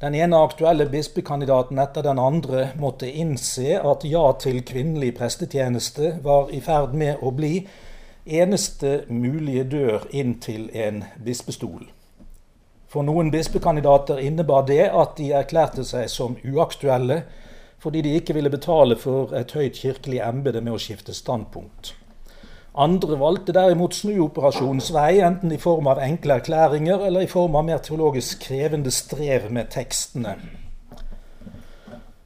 Den 0.00 0.14
ene 0.14 0.36
aktuelle 0.36 0.86
bispekandidaten 0.86 1.78
etter 1.78 2.02
den 2.02 2.18
andre 2.18 2.70
måtte 2.80 3.10
innse 3.10 3.74
at 3.84 4.04
ja 4.08 4.22
til 4.40 4.62
kvinnelig 4.64 5.10
prestetjeneste 5.18 6.14
var 6.24 6.48
i 6.56 6.60
ferd 6.64 6.94
med 6.96 7.20
å 7.20 7.34
bli 7.36 7.66
eneste 8.24 9.02
mulige 9.12 9.66
dør 9.68 10.06
inn 10.16 10.38
til 10.40 10.70
en 10.72 11.02
bispestol. 11.20 11.84
For 12.88 13.04
noen 13.04 13.28
bispekandidater 13.30 14.24
innebar 14.24 14.64
det 14.72 14.86
at 14.88 15.18
de 15.20 15.34
erklærte 15.36 15.84
seg 15.84 16.08
som 16.08 16.38
uaktuelle 16.48 17.20
fordi 17.80 18.00
de 18.00 18.16
ikke 18.16 18.34
ville 18.36 18.52
betale 18.52 18.96
for 18.96 19.36
et 19.36 19.52
høyt 19.52 19.76
kirkelig 19.84 20.24
embete 20.24 20.64
med 20.64 20.78
å 20.78 20.80
skifte 20.80 21.12
standpunkt. 21.16 21.92
Andre 22.74 23.16
valgte 23.18 23.52
derimot 23.52 23.96
snuoperasjonens 23.98 24.92
vei, 24.94 25.18
enten 25.26 25.50
i 25.50 25.58
form 25.58 25.88
av 25.90 25.98
enkle 25.98 26.36
erklæringer 26.38 27.02
eller 27.08 27.26
i 27.26 27.30
form 27.30 27.56
av 27.58 27.64
mer 27.66 27.80
teologisk 27.82 28.44
krevende 28.46 28.92
strev 28.94 29.48
med 29.50 29.72
tekstene. 29.74 30.36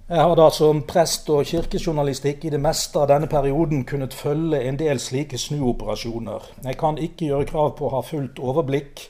Jeg 0.04 0.20
har 0.20 0.34
da 0.36 0.50
som 0.52 0.82
prest 0.84 1.30
og 1.32 1.46
kirkejournalistikk 1.48 2.42
i 2.44 2.50
det 2.52 2.60
meste 2.60 3.00
av 3.00 3.08
denne 3.08 3.24
perioden 3.26 3.86
kunnet 3.88 4.12
følge 4.12 4.60
en 4.68 4.76
del 4.76 5.00
slike 5.00 5.40
snuoperasjoner. 5.40 6.50
Jeg 6.66 6.76
kan 6.76 7.00
ikke 7.00 7.30
gjøre 7.30 7.48
krav 7.48 7.70
på 7.78 7.88
å 7.88 7.94
ha 7.94 8.02
fullt 8.04 8.36
overblikk, 8.36 9.06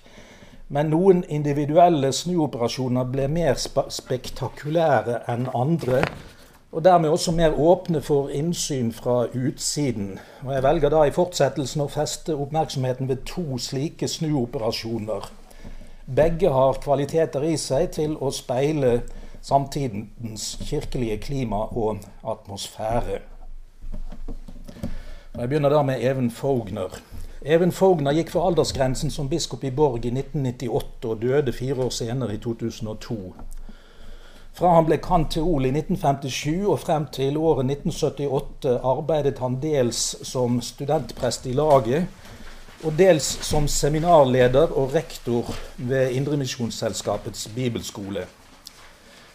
men 0.71 0.93
noen 0.95 1.25
individuelle 1.27 2.13
snuoperasjoner 2.15 3.11
ble 3.11 3.27
mer 3.27 3.59
spektakulære 3.59 5.25
enn 5.35 5.51
andre, 5.51 6.05
og 6.75 6.85
dermed 6.85 7.09
også 7.09 7.33
mer 7.33 7.61
åpne 7.61 8.01
for 8.03 8.29
innsyn 8.29 8.93
fra 8.93 9.27
utsiden. 9.47 10.19
Og 10.43 10.55
Jeg 10.55 10.63
velger 10.63 10.89
da 10.91 11.03
i 11.07 11.13
fortsettelsen 11.15 11.85
å 11.85 11.89
feste 11.89 12.35
oppmerksomheten 12.35 13.09
ved 13.09 13.23
to 13.31 13.59
slike 13.63 14.09
snuoperasjoner. 14.11 15.29
Begge 16.17 16.51
har 16.51 16.81
kvaliteter 16.83 17.47
i 17.47 17.55
seg 17.57 17.95
til 17.95 18.17
å 18.19 18.33
speile 18.35 19.05
samtidens 19.43 20.59
kirkelige 20.67 21.21
klima 21.23 21.63
og 21.71 22.03
atmosfære. 22.27 23.23
Jeg 25.39 25.49
begynner 25.49 25.71
da 25.71 25.83
med 25.83 26.03
Even 26.03 26.31
Fogner. 26.31 26.99
Even 27.45 27.73
Fogner 27.73 28.13
gikk 28.19 28.35
for 28.35 28.49
aldersgrensen 28.49 29.15
som 29.15 29.31
biskop 29.31 29.65
i 29.65 29.71
Borg 29.71 30.07
i 30.07 30.11
1998 30.11 31.11
og 31.11 31.23
døde 31.23 31.53
fire 31.53 31.87
år 31.87 31.91
senere, 31.95 32.35
i 32.35 32.39
2002. 32.39 33.35
Fra 34.55 34.71
han 34.77 34.87
ble 34.87 35.01
kanteol 35.03 35.65
i 35.67 35.73
1957 35.75 36.67
og 36.71 36.79
frem 36.79 37.09
til 37.15 37.35
året 37.41 37.67
1978 37.73 38.77
arbeidet 38.87 39.41
han 39.43 39.57
dels 39.63 40.03
som 40.23 40.61
studentprest 40.63 41.49
i 41.51 41.55
laget, 41.59 42.07
og 42.85 42.95
dels 42.95 43.27
som 43.43 43.67
seminarleder 43.67 44.71
og 44.79 44.95
rektor 44.95 45.51
ved 45.77 46.15
Indremisjonsselskapets 46.21 47.49
bibelskole. 47.57 48.29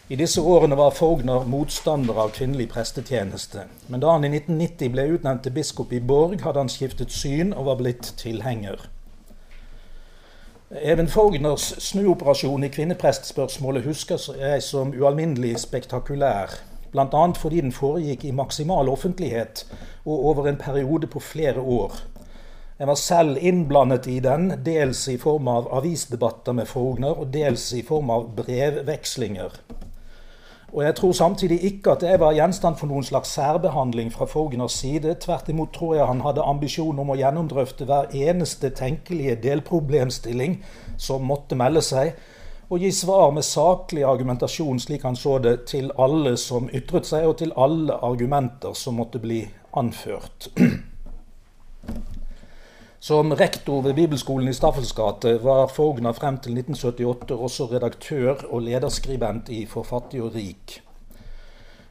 I 0.08 0.16
disse 0.16 0.40
årene 0.40 0.78
var 0.80 0.94
Fogner 0.96 1.44
motstander 1.46 2.16
av 2.18 2.32
kvinnelig 2.34 2.70
prestetjeneste. 2.72 3.66
Men 3.88 4.00
da 4.00 4.14
han 4.16 4.24
i 4.24 4.32
1990 4.32 4.94
ble 4.94 5.04
utnevnt 5.18 5.44
til 5.44 5.54
biskop 5.54 5.92
i 5.92 6.00
Borg, 6.00 6.40
hadde 6.40 6.64
han 6.64 6.72
skiftet 6.72 7.12
syn 7.12 7.52
og 7.52 7.68
var 7.68 7.78
blitt 7.82 8.14
tilhenger. 8.18 8.88
Even 10.70 11.08
Fogners 11.08 11.74
snuoperasjon 11.82 12.62
i 12.62 12.68
kvinneprestspørsmålet 12.70 13.88
husker 13.88 14.22
jeg 14.38 14.62
som 14.62 14.92
ualminnelig 14.94 15.56
spektakulær. 15.64 16.52
Bl.a. 16.92 17.22
fordi 17.34 17.64
den 17.64 17.74
foregikk 17.74 18.28
i 18.28 18.30
maksimal 18.30 18.86
offentlighet 18.92 19.64
og 20.04 20.28
over 20.30 20.46
en 20.46 20.60
periode 20.62 21.10
på 21.10 21.18
flere 21.18 21.58
år. 21.58 21.98
Jeg 22.78 22.86
var 22.86 22.94
selv 23.02 23.42
innblandet 23.42 24.06
i 24.06 24.20
den, 24.22 24.52
dels 24.62 25.08
i 25.10 25.16
form 25.18 25.50
av 25.50 25.66
avisdebatter 25.74 26.54
med 26.54 26.70
Fogner, 26.70 27.18
og 27.18 27.34
dels 27.34 27.72
i 27.74 27.82
form 27.82 28.14
av 28.14 28.30
brevvekslinger. 28.38 29.58
Og 30.72 30.84
jeg 30.84 30.94
tror 30.94 31.12
samtidig 31.12 31.64
ikke 31.64 31.90
at 31.90 32.02
jeg 32.06 32.20
var 32.20 32.34
gjenstand 32.36 32.76
for 32.78 32.86
noen 32.86 33.04
slags 33.04 33.32
særbehandling 33.34 34.12
fra 34.14 34.26
Fogners 34.30 34.72
side. 34.72 35.16
Tvert 35.20 35.48
imot 35.48 35.72
tror 35.74 35.94
jeg 35.94 36.06
han 36.06 36.20
hadde 36.22 36.46
ambisjon 36.46 36.98
om 36.98 37.10
å 37.10 37.16
gjennomdrøfte 37.18 37.88
hver 37.88 38.12
eneste 38.14 38.70
tenkelige 38.70 39.34
delproblemstilling 39.42 40.60
som 40.98 41.26
måtte 41.26 41.58
melde 41.58 41.82
seg, 41.82 42.12
og 42.70 42.78
gi 42.78 42.92
svar 42.94 43.32
med 43.34 43.42
saklig 43.42 44.04
argumentasjon, 44.06 44.78
slik 44.78 45.02
han 45.02 45.18
så 45.18 45.40
det, 45.42 45.56
til 45.66 45.90
alle 45.98 46.36
som 46.38 46.70
ytret 46.70 47.08
seg, 47.08 47.26
og 47.26 47.40
til 47.42 47.50
alle 47.58 47.96
argumenter 48.06 48.76
som 48.78 48.94
måtte 49.00 49.18
bli 49.18 49.42
anført. 49.74 50.52
Som 53.02 53.32
rektor 53.32 53.80
ved 53.80 53.94
Bibelskolen 53.94 54.48
i 54.48 54.52
Staffels 54.52 54.92
gate 54.92 55.38
var 55.40 55.70
Fogner 55.72 56.12
frem 56.12 56.36
til 56.36 56.58
1978 56.58 57.30
også 57.32 57.66
redaktør 57.70 58.42
og 58.50 58.60
lederskribent 58.62 59.48
i 59.48 59.62
For 59.66 59.86
fattig 59.88 60.20
og 60.20 60.34
rik. 60.34 60.82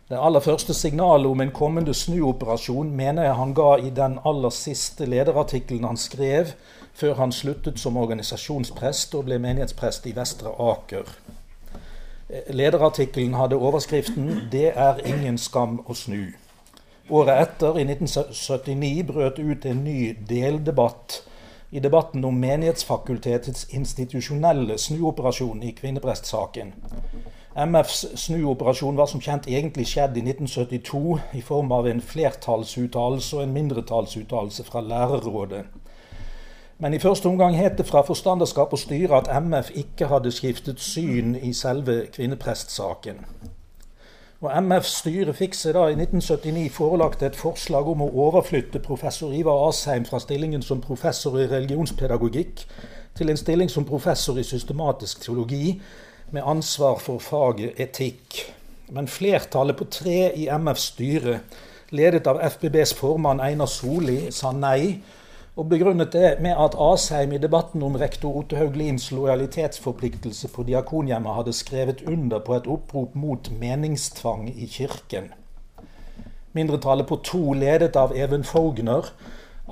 Det 0.09 0.19
aller 0.21 0.39
første 0.39 0.73
signalet 0.73 1.25
om 1.25 1.41
en 1.41 1.51
kommende 1.51 1.95
snuoperasjon 1.97 2.91
mener 2.93 3.25
jeg 3.25 3.37
han 3.39 3.53
ga 3.57 3.71
i 3.81 3.89
den 3.89 4.19
aller 4.25 4.53
siste 4.53 5.07
lederartikkelen 5.09 5.87
han 5.89 5.97
skrev 5.97 6.53
før 6.93 7.15
han 7.17 7.33
sluttet 7.33 7.81
som 7.81 7.97
organisasjonsprest 7.97 9.15
og 9.17 9.25
ble 9.25 9.39
menighetsprest 9.41 10.05
i 10.05 10.13
Vestre 10.17 10.53
Aker. 10.53 11.09
Lederartikkelen 12.53 13.33
hadde 13.33 13.57
overskriften 13.57 14.49
'Det 14.51 14.71
er 14.75 15.01
ingen 15.05 15.37
skam 15.37 15.79
å 15.89 15.93
snu'. 15.93 16.38
Året 17.09 17.41
etter, 17.41 17.77
i 17.79 17.85
1979, 17.87 19.03
brøt 19.07 19.39
ut 19.39 19.65
en 19.65 19.83
ny 19.83 20.11
deldebatt 20.29 21.23
i 21.71 21.81
debatten 21.81 22.25
om 22.25 22.37
Menighetsfakultetets 22.37 23.65
institusjonelle 23.73 24.77
snuoperasjon 24.77 25.63
i 25.65 25.71
kvinneprestsaken. 25.77 26.73
MFs 27.65 28.05
snuoperasjon 28.15 28.97
var 28.97 29.09
som 29.09 29.21
kjent 29.25 29.49
egentlig 29.49 29.87
skjedd 29.89 30.17
i 30.21 30.23
1972 30.27 31.17
i 31.33 31.41
form 31.41 31.73
av 31.73 31.89
en 31.89 32.01
flertallsuttalelse 32.01 33.37
og 33.37 33.43
en 33.43 33.55
mindretallsuttalelse 33.57 34.69
fra 34.69 34.85
Lærerrådet. 34.85 35.65
Men 36.77 36.93
i 36.93 36.99
første 37.01 37.27
omgang 37.27 37.57
het 37.57 37.77
det 37.77 37.89
fra 37.89 38.05
forstanderskap 38.05 38.73
og 38.73 38.79
styre 38.79 39.17
at 39.17 39.33
MF 39.43 39.73
ikke 39.75 40.07
hadde 40.13 40.31
skiftet 40.31 40.79
syn 40.79 41.33
i 41.35 41.53
selve 41.53 42.05
kvinneprestsaken. 42.13 43.25
Og 44.39 44.53
MFs 44.63 44.91
styre 45.01 45.33
fikk 45.35 45.55
seg 45.57 45.73
da 45.75 45.89
i 45.91 45.97
1979 45.97 46.69
forelagt 46.71 47.25
et 47.27 47.35
forslag 47.35 47.89
om 47.91 48.05
å 48.05 48.11
overflytte 48.23 48.79
professor 48.79 49.33
Ivar 49.35 49.65
Asheim 49.65 50.05
fra 50.07 50.21
stillingen 50.23 50.63
som 50.63 50.79
professor 50.79 51.35
i 51.41 51.47
religionspedagogikk 51.51 52.63
til 53.19 53.33
en 53.33 53.39
stilling 53.41 53.67
som 53.67 53.83
professor 53.89 54.39
i 54.39 54.45
systematisk 54.47 55.25
teologi 55.25 55.73
med 56.31 56.47
ansvar 56.47 57.01
for 57.03 57.19
faget 57.19 57.81
etikk. 57.83 58.39
Men 58.95 59.11
flertallet 59.11 59.75
på 59.75 59.89
tre 59.91 60.31
i 60.31 60.47
MFs 60.47 60.87
styre, 60.93 61.41
ledet 61.91 62.23
av 62.31 62.39
FBBs 62.39 62.95
formann 62.95 63.43
Einar 63.43 63.67
Soli, 63.67 64.29
sa 64.31 64.53
nei 64.55 65.01
og 65.59 65.67
begrunnet 65.67 66.13
det 66.15 66.37
med 66.39 66.55
at 66.55 66.75
Asheim 66.79 67.33
i 67.35 67.39
debatten 67.43 67.81
om 67.83 67.97
rektor 67.99 68.37
Otto 68.39 68.55
Hauglins 68.55 69.09
lojalitetsforpliktelse 69.11 70.47
på 70.53 70.63
Diakonhjemmet 70.63 71.35
hadde 71.35 71.53
skrevet 71.53 72.03
under 72.07 72.39
på 72.39 72.55
et 72.55 72.67
opprop 72.67 73.15
mot 73.19 73.49
meningstvang 73.51 74.47
i 74.55 74.67
kirken. 74.71 75.33
Mindretallet 76.55 77.07
på 77.07 77.19
to, 77.27 77.41
ledet 77.53 77.99
av 77.99 78.15
Even 78.15 78.43
Fogner, 78.47 79.11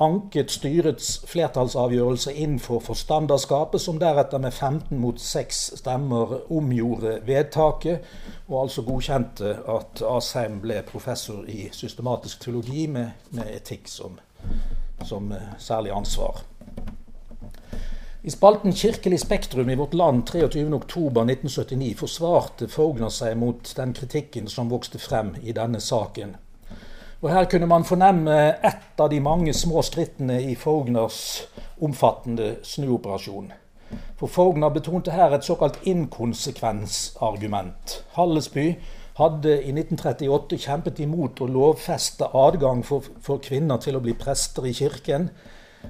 anket 0.04 0.52
styrets 0.52 1.22
flertallsavgjørelse 1.32 2.34
inn 2.36 2.60
for 2.60 2.84
forstanderskapet, 2.84 3.82
som 3.82 4.02
deretter 4.02 4.44
med 4.44 4.52
15 4.52 5.00
mot 5.00 5.22
6 5.24 5.62
stemmer 5.80 6.36
omgjorde 6.52 7.22
vedtaket, 7.26 8.04
og 8.50 8.66
altså 8.66 8.84
godkjente 8.84 9.56
at 9.78 10.04
Asheim 10.04 10.60
ble 10.68 10.84
professor 10.92 11.48
i 11.48 11.70
systematisk 11.72 12.44
teologi 12.44 12.90
med, 12.92 13.16
med 13.32 13.56
etikk 13.56 13.88
som 13.88 14.20
som 15.08 15.32
eh, 15.32 15.50
særlig 15.58 15.96
ansvar. 15.96 16.44
I 18.28 18.32
spalten 18.34 18.74
Kirkelig 18.76 19.22
spektrum 19.24 19.70
i 19.70 19.76
Vårt 19.80 19.94
Land 19.94 20.30
23.10.1979 20.30 21.96
forsvarte 21.96 22.68
Fogner 22.68 23.10
seg 23.14 23.38
mot 23.40 23.76
den 23.78 23.94
kritikken 23.96 24.50
som 24.52 24.72
vokste 24.74 25.00
frem 25.00 25.36
i 25.42 25.54
denne 25.56 25.80
saken. 25.80 26.36
Og 27.22 27.30
Her 27.32 27.46
kunne 27.50 27.68
man 27.72 27.88
fornemme 27.88 28.58
ett 28.68 29.00
av 29.00 29.10
de 29.10 29.20
mange 29.24 29.54
små 29.54 29.82
skrittene 29.82 30.42
i 30.52 30.56
Fogners 30.60 31.48
omfattende 31.82 32.56
snuoperasjon. 32.64 33.52
For 34.20 34.28
Fogner 34.28 34.70
betonte 34.76 35.12
her 35.16 35.34
et 35.34 35.46
såkalt 35.48 35.80
inkonsekvensargument. 35.88 38.04
Hallesby 38.18 38.76
hadde 39.18 39.54
i 39.64 39.72
1938 39.74 40.60
kjempet 40.62 41.00
imot 41.02 41.42
å 41.42 41.50
lovfeste 41.50 42.30
adgang 42.38 42.84
for, 42.86 43.06
for 43.22 43.42
kvinner 43.42 43.82
til 43.82 43.98
å 43.98 44.02
bli 44.04 44.14
prester 44.18 44.68
i 44.70 44.76
kirken, 44.78 45.32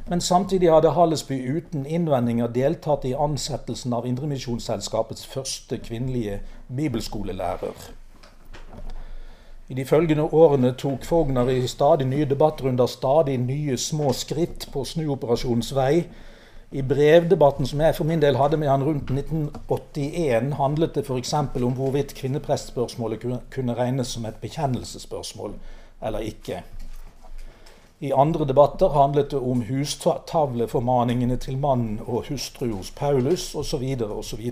men 0.07 0.21
samtidig 0.21 0.71
hadde 0.71 0.93
Hallesby 0.95 1.37
uten 1.57 1.85
innvendinger 1.85 2.51
deltatt 2.53 3.05
i 3.07 3.15
ansettelsen 3.17 3.95
av 3.97 4.07
Indremisjonsselskapets 4.07 5.25
første 5.27 5.79
kvinnelige 5.83 6.41
bibelskolelærer. 6.67 7.87
I 9.67 9.75
de 9.75 9.83
følgende 9.85 10.23
årene 10.23 10.71
tok 10.79 11.03
Fogner 11.03 11.49
i 11.51 11.67
stadig 11.67 12.07
nye 12.07 12.25
debattrunder 12.29 12.87
stadig 12.87 13.35
nye 13.43 13.75
små 13.77 14.13
skritt 14.15 14.69
på 14.71 14.85
snuoperasjonens 14.87 15.73
vei. 15.75 16.05
I 16.71 16.81
brevdebatten 16.83 17.67
som 17.67 17.79
jeg 17.79 17.95
for 17.95 18.03
min 18.03 18.19
del 18.19 18.35
hadde 18.35 18.57
med 18.59 18.67
han 18.67 18.81
rundt 18.83 19.07
1981, 19.13 20.49
handlet 20.59 20.97
det 20.97 21.05
f.eks. 21.07 21.33
om 21.63 21.75
hvorvidt 21.77 22.11
kvinneprestspørsmålet 22.17 23.21
kunne 23.49 23.75
regnes 23.75 24.07
som 24.11 24.25
et 24.27 24.41
bekjennelsesspørsmål 24.41 25.53
eller 26.03 26.25
ikke. 26.27 26.63
I 28.03 28.11
andre 28.11 28.45
debatter 28.45 28.91
handlet 28.91 29.31
det 29.31 29.39
om 29.39 29.61
hustavleformaningene 29.63 31.37
til 31.37 31.57
mann 31.57 32.01
og 32.05 32.25
hustru 32.27 32.73
hos 32.75 32.91
Paulus 32.91 33.55
osv. 33.55 33.85
osv. 34.03 34.51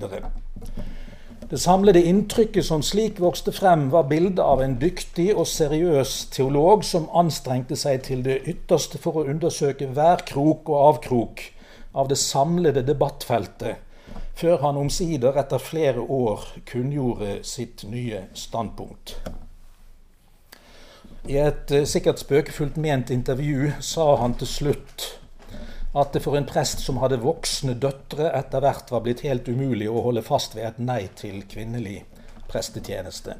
Det 1.51 1.59
samlede 1.61 2.03
inntrykket 2.03 2.65
som 2.65 2.81
slik 2.81 3.19
vokste 3.19 3.51
frem, 3.51 3.91
var 3.91 4.07
bildet 4.07 4.39
av 4.39 4.63
en 4.63 4.77
dyktig 4.81 5.35
og 5.35 5.47
seriøs 5.47 6.15
teolog 6.31 6.87
som 6.87 7.11
anstrengte 7.13 7.75
seg 7.75 8.07
til 8.07 8.23
det 8.23 8.39
ytterste 8.47 8.97
for 9.03 9.19
å 9.19 9.27
undersøke 9.27 9.91
hver 9.91 10.23
krok 10.25 10.71
og 10.71 10.87
avkrok 10.87 11.43
av 11.95 12.11
det 12.11 12.19
samlede 12.19 12.83
debattfeltet, 12.85 13.81
før 14.35 14.59
han 14.67 14.77
omsider 14.77 15.39
etter 15.39 15.63
flere 15.63 16.03
år 16.03 16.43
kunngjorde 16.67 17.39
sitt 17.47 17.85
nye 17.87 18.25
standpunkt. 18.35 19.15
I 21.25 21.39
et 21.41 21.71
eh, 21.73 21.87
sikkert 21.89 22.21
spøkefullt 22.21 22.75
ment 22.77 23.09
intervju 23.09 23.71
sa 23.81 24.11
han 24.21 24.35
til 24.37 24.51
slutt 24.51 25.05
at 25.95 26.11
det 26.13 26.21
for 26.21 26.35
en 26.35 26.45
prest 26.45 26.83
som 26.83 26.99
hadde 26.99 27.21
voksne 27.23 27.77
døtre, 27.79 28.27
etter 28.35 28.61
hvert 28.61 28.91
var 28.91 29.01
blitt 29.05 29.23
helt 29.23 29.47
umulig 29.47 29.87
å 29.87 30.03
holde 30.03 30.25
fast 30.27 30.57
ved 30.57 30.67
et 30.67 30.79
nei 30.83 31.05
til 31.15 31.39
kvinnelig 31.47 32.01
prestetjeneste. 32.51 33.37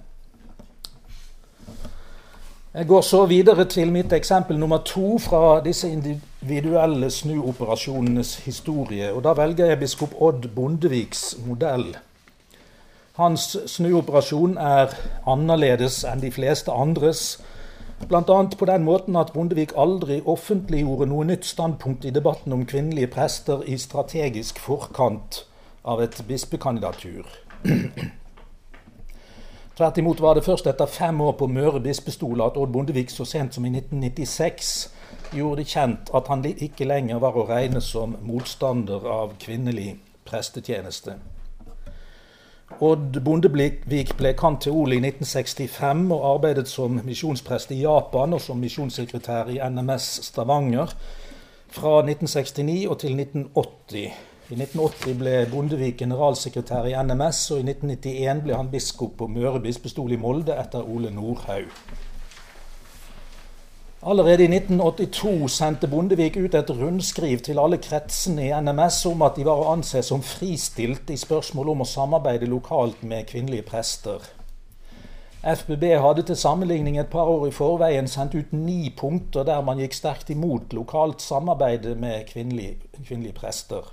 Jeg 2.75 2.87
går 2.87 3.01
så 3.01 3.25
videre 3.25 3.63
til 3.71 3.91
mitt 3.91 4.11
eksempel 4.13 4.57
nummer 4.59 4.81
to 4.83 5.17
fra 5.23 5.61
disse 5.63 5.87
individuelle 5.87 7.07
snuoperasjonenes 7.09 8.35
historie. 8.43 9.13
og 9.13 9.23
Da 9.23 9.31
velger 9.33 9.65
jeg 9.65 9.79
biskop 9.79 10.15
Odd 10.19 10.49
Bondeviks 10.55 11.37
modell. 11.45 11.95
Hans 13.15 13.57
snuoperasjon 13.65 14.57
er 14.57 14.91
annerledes 15.27 16.01
enn 16.03 16.19
de 16.19 16.31
fleste 16.35 16.71
andres 16.71 17.39
Bl.a. 18.09 18.43
på 18.59 18.65
den 18.65 18.83
måten 18.83 19.15
at 19.15 19.31
Bondevik 19.33 19.71
aldri 19.77 20.19
offentliggjorde 20.25 21.07
noe 21.07 21.23
nytt 21.31 21.45
standpunkt 21.47 22.03
i 22.03 22.11
debatten 22.11 22.53
om 22.53 22.65
kvinnelige 22.67 23.07
prester 23.07 23.63
i 23.63 23.77
strategisk 23.79 24.59
forkant 24.59 25.45
av 25.85 26.03
et 26.03 26.19
bispekandidatur. 26.27 27.23
Tvert 29.75 29.97
imot 29.97 30.21
var 30.23 30.37
det 30.37 30.45
først 30.45 30.67
etter 30.71 30.87
fem 30.87 31.17
år 31.21 31.33
på 31.35 31.49
Møre 31.51 31.81
bispestol 31.83 32.39
at 32.45 32.55
Odd 32.55 32.71
Bondevik 32.71 33.09
så 33.11 33.25
sent 33.27 33.57
som 33.57 33.65
i 33.67 33.71
1996 33.73 34.69
gjorde 35.35 35.57
det 35.59 35.65
kjent 35.67 36.11
at 36.15 36.29
han 36.31 36.45
ikke 36.47 36.87
lenger 36.87 37.19
var 37.19 37.35
å 37.35 37.43
regne 37.49 37.81
som 37.83 38.13
motstander 38.23 39.03
av 39.03 39.33
kvinnelig 39.41 39.97
prestetjeneste. 40.23 41.17
Odd 42.79 43.19
Bondevik 43.25 44.15
ble 44.15 44.31
kanteol 44.39 44.95
i 44.95 45.01
1965 45.01 46.05
og 46.07 46.23
arbeidet 46.29 46.71
som 46.71 47.01
misjonsprest 47.03 47.75
i 47.75 47.81
Japan 47.81 48.37
og 48.37 48.41
som 48.45 48.63
misjonssekretær 48.63 49.51
i 49.51 49.59
NMS 49.59 50.07
Stavanger 50.29 50.95
fra 51.75 51.97
1969 51.99 52.87
og 52.87 52.97
til 53.03 53.19
1980. 53.19 54.34
I 54.45 54.53
1980 54.53 55.15
ble 55.17 55.31
Bondevik 55.49 55.95
generalsekretær 56.03 56.85
i 56.85 56.91
NMS, 56.93 57.39
og 57.55 57.63
i 57.63 57.65
1991 57.65 58.43
ble 58.45 58.53
han 58.53 58.67
biskop 58.69 59.15
på 59.17 59.27
Møre 59.33 59.57
bispestol 59.63 60.13
i 60.13 60.19
Molde 60.21 60.53
etter 60.61 60.85
Ole 60.85 61.09
Nordhaug. 61.09 61.71
Allerede 64.05 64.45
i 64.45 64.51
1982 64.53 65.49
sendte 65.49 65.89
Bondevik 65.89 66.37
ut 66.37 66.53
et 66.53 66.69
rundskriv 66.69 67.41
til 67.41 67.57
alle 67.57 67.81
kretsene 67.81 68.45
i 68.45 68.53
NMS 68.53 69.01
om 69.09 69.25
at 69.25 69.33
de 69.39 69.49
var 69.49 69.63
å 69.63 69.71
anse 69.71 70.05
som 70.05 70.21
fristilt 70.21 71.09
i 71.09 71.17
spørsmål 71.17 71.73
om 71.73 71.81
å 71.81 71.89
samarbeide 71.95 72.45
lokalt 72.45 73.01
med 73.01 73.25
kvinnelige 73.33 73.65
prester. 73.65 74.29
FBB 75.41 75.89
hadde 76.05 76.29
til 76.29 76.37
sammenligning 76.37 77.01
et 77.01 77.09
par 77.09 77.33
år 77.33 77.47
i 77.49 77.53
forveien 77.63 78.05
sendt 78.05 78.37
ut 78.37 78.53
ni 78.53 78.93
punkter 78.93 79.41
der 79.49 79.65
man 79.65 79.81
gikk 79.81 79.97
sterkt 79.97 80.29
imot 80.29 80.77
lokalt 80.77 81.25
samarbeid 81.25 81.95
med 81.97 82.29
kvinnelige, 82.29 82.83
kvinnelige 83.01 83.41
prester. 83.41 83.89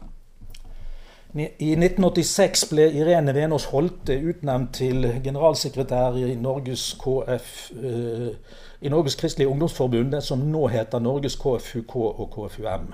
I 1.33 1.47
1986 1.49 2.67
ble 2.69 2.91
Irene 2.93 3.33
Venås 3.33 3.65
Holte 3.73 4.19
utnevnt 4.21 4.75
til 4.77 5.07
generalsekretær 5.25 6.19
i 6.21 6.35
Norges 6.37 6.91
KF. 7.01 7.55
Eh, 7.73 8.59
i 8.83 8.91
Norges 8.93 9.15
Kristelige 9.17 9.49
Ungdomsforbund, 9.49 10.19
som 10.21 10.43
nå 10.53 10.67
heter 10.69 11.01
Norges 11.01 11.39
KFUK 11.41 11.95
og 11.97 12.29
KFUM. 12.35 12.93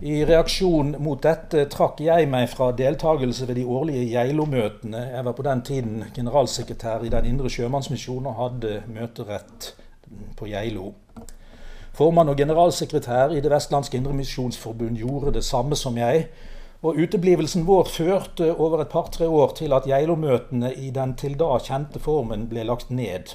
I 0.00 0.24
reaksjon 0.24 0.94
mot 0.98 1.20
dette 1.22 1.66
trakk 1.70 2.00
jeg 2.00 2.30
meg 2.30 2.48
fra 2.48 2.70
deltakelse 2.72 3.50
ved 3.50 3.60
de 3.60 3.66
årlige 3.66 4.06
Geilo-møtene. 4.14 5.04
Jeg 5.12 5.24
var 5.28 5.36
på 5.36 5.44
den 5.44 5.62
tiden 5.62 6.04
generalsekretær 6.14 7.04
i 7.04 7.12
Den 7.12 7.28
indre 7.34 7.50
sjømannsmisjon 7.50 8.26
og 8.26 8.38
hadde 8.40 8.82
møterett 8.88 9.74
på 10.36 10.48
Geilo. 10.48 10.94
Formann 11.92 12.32
og 12.32 12.36
generalsekretær 12.36 13.36
i 13.36 13.40
Det 13.40 13.50
vestlandske 13.50 13.96
indremisjonsforbund 13.96 14.96
gjorde 14.96 15.34
det 15.34 15.44
samme 15.44 15.76
som 15.76 15.96
jeg. 15.98 16.28
Og 16.84 16.98
uteblivelsen 17.00 17.64
vår 17.64 17.88
førte 17.88 18.50
over 18.60 18.82
et 18.82 18.90
par-tre 18.92 19.24
år 19.24 19.54
til 19.56 19.72
at 19.72 19.86
Geilo-møtene 19.88 20.74
i 20.76 20.90
den 20.92 21.14
til 21.16 21.38
da 21.40 21.54
kjente 21.64 22.02
formen 22.02 22.44
ble 22.50 22.66
lagt 22.68 22.90
ned. 22.92 23.32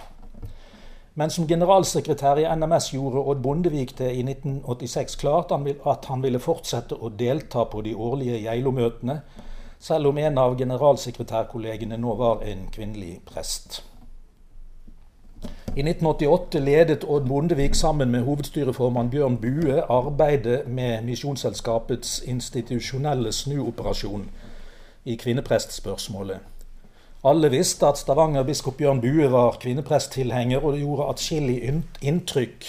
Men 1.17 1.33
som 1.33 1.47
generalsekretær 1.49 2.38
i 2.39 2.45
NMS 2.45 2.91
gjorde 2.93 3.25
Odd 3.25 3.41
Bondevik 3.41 3.95
det 3.97 4.12
i 4.13 4.21
1986 4.21 5.17
klart 5.19 5.51
at 5.51 6.05
han 6.12 6.21
ville 6.21 6.39
fortsette 6.39 6.95
å 6.95 7.09
delta 7.09 7.65
på 7.65 7.81
de 7.81 7.95
årlige 7.97 8.38
Geilo-møtene, 8.45 9.17
selv 9.81 10.12
om 10.12 10.21
en 10.21 10.38
av 10.38 10.57
generalsekretærkollegene 10.59 11.97
nå 11.97 12.15
var 12.21 12.45
en 12.45 12.67
kvinnelig 12.71 13.17
prest. 13.25 13.81
I 15.75 15.82
1988 15.82 16.60
ledet 16.60 17.03
Odd 17.03 17.27
Bondevik 17.27 17.75
sammen 17.75 18.12
med 18.12 18.23
hovedstyreformann 18.23 19.10
Bjørn 19.10 19.38
Bue 19.38 19.84
arbeidet 19.91 20.67
med 20.67 21.03
Misjonsselskapets 21.03 22.23
institusjonelle 22.25 23.32
snuoperasjon 23.32 24.25
i 25.05 25.15
kvinneprestspørsmålet. 25.15 26.39
Alle 27.23 27.51
visste 27.51 27.88
at 27.88 28.01
Stavanger-biskop 28.01 28.77
Bjørn 28.77 29.01
Bue 29.01 29.32
var 29.32 29.58
kvinnepresttilhenger, 29.62 30.65
og 30.65 30.73
det 30.73 30.82
gjorde 30.82 31.08
atskillig 31.13 31.62
inntrykk 32.01 32.65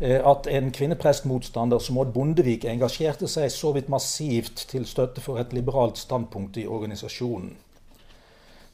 eh, 0.00 0.20
at 0.26 0.50
en 0.50 0.72
kvinneprestmotstander 0.72 1.78
som 1.78 1.98
Odd 2.02 2.12
Bondevik 2.12 2.64
engasjerte 2.64 3.30
seg 3.30 3.52
så 3.54 3.70
vidt 3.78 3.88
massivt 3.88 4.66
til 4.74 4.86
støtte 4.86 5.22
for 5.22 5.38
et 5.38 5.52
liberalt 5.52 5.98
standpunkt 5.98 6.58
i 6.58 6.66
organisasjonen. 6.66 7.54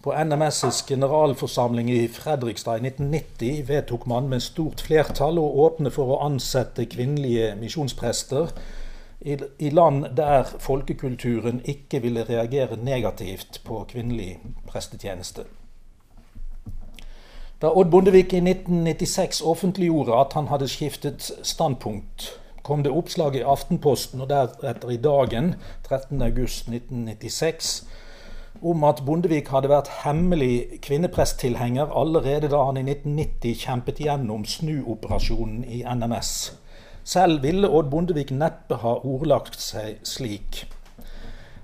På 0.06 0.12
NMS' 0.12 0.88
generalforsamling 0.88 1.90
i 1.90 2.08
Fredrikstad 2.08 2.76
i 2.76 2.86
1990 2.86 3.64
vedtok 3.66 4.06
man 4.06 4.28
med 4.30 4.42
stort 4.42 4.84
flertall 4.86 5.40
å 5.42 5.46
åpne 5.64 5.90
for 5.90 6.12
å 6.14 6.18
ansette 6.22 6.84
kvinnelige 6.86 7.56
misjonsprester 7.58 8.52
i 9.58 9.72
land 9.74 10.06
der 10.14 10.46
folkekulturen 10.62 11.58
ikke 11.66 12.04
ville 12.06 12.22
reagere 12.30 12.78
negativt 12.78 13.58
på 13.66 13.80
kvinnelig 13.90 14.38
prestetjeneste. 14.70 15.48
Da 17.58 17.74
Odd 17.74 17.90
Bondevik 17.90 18.30
i 18.30 18.46
1996 18.46 19.42
offentliggjorde 19.42 20.22
at 20.22 20.38
han 20.38 20.54
hadde 20.54 20.70
skiftet 20.70 21.32
standpunkt, 21.42 22.30
kom 22.62 22.86
det 22.86 22.94
oppslag 22.94 23.34
i 23.34 23.42
Aftenposten 23.42 24.22
og 24.22 24.30
deretter 24.30 24.94
i 24.94 25.02
Dagen 25.02 25.56
13.8.1996 25.90 28.05
om 28.62 28.84
at 28.84 29.02
Bondevik 29.06 29.48
hadde 29.52 29.70
vært 29.70 29.90
hemmelig 30.02 30.80
kvinnepresttilhenger 30.84 31.92
allerede 31.92 32.50
da 32.52 32.62
han 32.68 32.78
i 32.80 32.84
1990 32.86 33.58
kjempet 33.64 34.00
gjennom 34.04 34.44
snuoperasjonen 34.48 35.64
i 35.64 35.82
NMS. 35.84 36.30
Selv 37.06 37.42
ville 37.42 37.68
Odd 37.68 37.90
Bondevik 37.90 38.32
neppe 38.34 38.80
ha 38.82 38.96
ordlagt 39.04 39.60
seg 39.62 40.00
slik. 40.02 40.64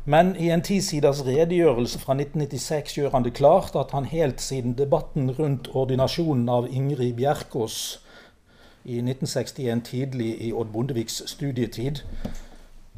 Men 0.04 0.34
i 0.36 0.48
en 0.50 0.62
tisiders 0.62 1.24
redegjørelse 1.26 1.98
fra 2.02 2.14
1996 2.18 2.96
gjør 2.98 3.10
han 3.14 3.26
det 3.26 3.34
klart 3.38 3.76
at 3.78 3.94
han 3.94 4.04
helt 4.10 4.40
siden 4.40 4.74
debatten 4.78 5.30
rundt 5.38 5.70
ordinasjonen 5.74 6.48
av 6.48 6.66
Ingrid 6.70 7.14
Bjerkås 7.18 7.76
i 8.84 8.98
1961, 8.98 9.84
tidlig 9.86 10.32
i 10.42 10.52
Odd 10.52 10.72
Bondeviks 10.74 11.22
studietid, 11.30 12.02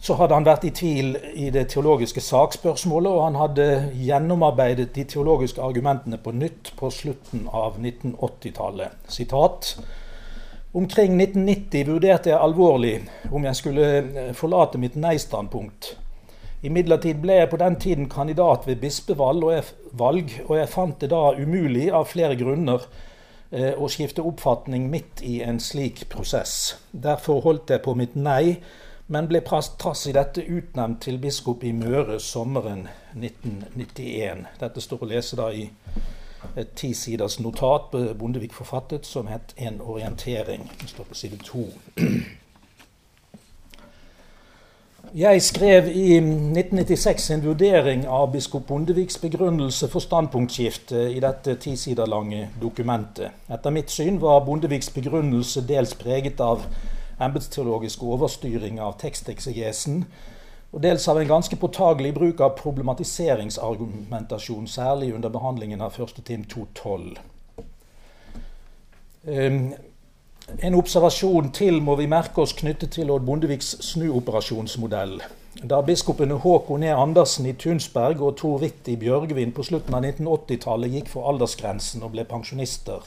Så 0.04 0.18
hadde 0.20 0.36
han 0.36 0.44
vært 0.44 0.66
i 0.68 0.72
tvil 0.76 1.14
i 1.32 1.46
det 1.48 1.62
teologiske 1.72 2.20
sakspørsmålet, 2.20 3.08
og 3.08 3.22
han 3.24 3.38
hadde 3.40 3.66
gjennomarbeidet 3.96 4.90
de 4.92 5.06
teologiske 5.08 5.62
argumentene 5.64 6.18
på 6.20 6.34
nytt 6.36 6.74
på 6.76 6.90
slutten 6.92 7.46
av 7.48 7.78
1980-tallet. 7.80 8.98
Sitat. 9.08 9.70
Omkring 10.76 11.16
1990 11.16 11.88
vurderte 11.88 12.34
jeg 12.34 12.36
alvorlig 12.36 12.92
om 13.32 13.48
jeg 13.48 13.56
skulle 13.56 13.88
eh, 14.02 14.30
forlate 14.36 14.82
mitt 14.82 15.00
nei-standpunkt. 15.00 15.94
Imidlertid 16.68 17.24
ble 17.24 17.40
jeg 17.40 17.52
på 17.54 17.62
den 17.64 17.80
tiden 17.80 18.12
kandidat 18.12 18.68
ved 18.68 18.84
bispevalg, 18.84 19.48
og 19.48 20.56
jeg, 20.58 20.68
fant 20.72 21.00
det 21.00 21.14
da 21.14 21.30
umulig 21.32 21.88
av 21.96 22.10
flere 22.12 22.36
grunner 22.36 22.84
eh, 23.48 23.72
å 23.72 23.88
skifte 23.88 24.24
oppfatning 24.24 24.90
midt 24.92 25.24
i 25.24 25.38
en 25.48 25.62
slik 25.62 26.10
prosess. 26.12 26.74
Derfor 26.92 27.40
holdt 27.48 27.72
jeg 27.72 27.86
på 27.88 27.96
mitt 27.96 28.20
nei 28.20 28.58
men 29.06 29.28
ble 29.28 29.40
trass 29.44 30.06
i 30.08 30.14
dette 30.16 30.44
utnevnt 30.44 31.02
til 31.04 31.18
biskop 31.20 31.64
i 31.64 31.72
Møre 31.76 32.20
sommeren 32.20 32.86
1991. 33.14 34.46
Dette 34.60 34.80
står 34.80 35.04
å 35.04 35.10
lese 35.10 35.36
da 35.36 35.50
i 35.52 35.66
et 36.56 36.72
tisiders 36.76 37.38
notat 37.40 37.92
Bondevik 38.18 38.52
forfattet, 38.52 39.06
som 39.06 39.26
het 39.26 39.54
'En 39.56 39.80
orientering'. 39.80 40.70
Det 40.80 40.88
står 40.88 41.04
på 41.04 41.14
side 41.14 41.38
to. 41.44 41.68
Jeg 45.14 45.42
skrev 45.42 45.86
i 45.86 46.16
1996 46.20 47.30
en 47.30 47.44
vurdering 47.44 48.06
av 48.08 48.32
biskop 48.32 48.66
Bondeviks 48.66 49.18
begrunnelse 49.18 49.88
for 49.88 50.00
standpunktskiftet 50.00 51.12
i 51.14 51.20
dette 51.20 51.54
tisider 51.54 52.06
lange 52.06 52.48
dokumentet. 52.62 53.30
Etter 53.50 53.70
mitt 53.70 53.90
syn 53.90 54.20
var 54.20 54.40
Bondeviks 54.44 54.90
begrunnelse 54.90 55.62
dels 55.68 55.94
preget 55.94 56.40
av 56.40 56.66
embetsteologisk 57.24 58.02
overstyring 58.02 58.80
av 58.80 58.98
teksteksegesen, 59.00 60.04
og 60.74 60.82
dels 60.82 61.08
av 61.08 61.18
en 61.20 61.28
ganske 61.30 61.56
påtagelig 61.56 62.14
bruk 62.16 62.40
av 62.42 62.56
problematiseringsargumentasjon, 62.58 64.66
særlig 64.66 65.14
under 65.14 65.28
behandlingen 65.30 65.80
av 65.80 66.00
1. 66.00 66.24
Tim 66.26 66.44
2.12. 66.50 67.16
Um, 69.24 69.74
en 70.60 70.74
observasjon 70.76 71.48
til 71.56 71.80
må 71.80 71.94
vi 71.96 72.06
merke 72.10 72.42
oss 72.42 72.52
knyttet 72.58 72.90
til 72.98 73.10
Odd 73.14 73.24
Bondeviks 73.24 73.76
snuoperasjonsmodell. 73.86 75.22
Da 75.62 75.78
biskopene 75.86 76.34
Håkon 76.42 76.82
E. 76.82 76.90
Andersen 76.92 77.46
i 77.46 77.54
Tunsberg 77.54 78.20
og 78.20 78.36
Tor 78.36 78.58
Witt 78.60 78.88
i 78.90 78.96
Bjørgvin 79.00 79.52
på 79.54 79.62
slutten 79.64 79.94
av 79.94 80.04
1980-tallet 80.04 80.90
gikk 80.98 81.08
for 81.14 81.30
aldersgrensen 81.30 82.02
og 82.04 82.12
ble 82.12 82.26
pensjonister, 82.28 83.06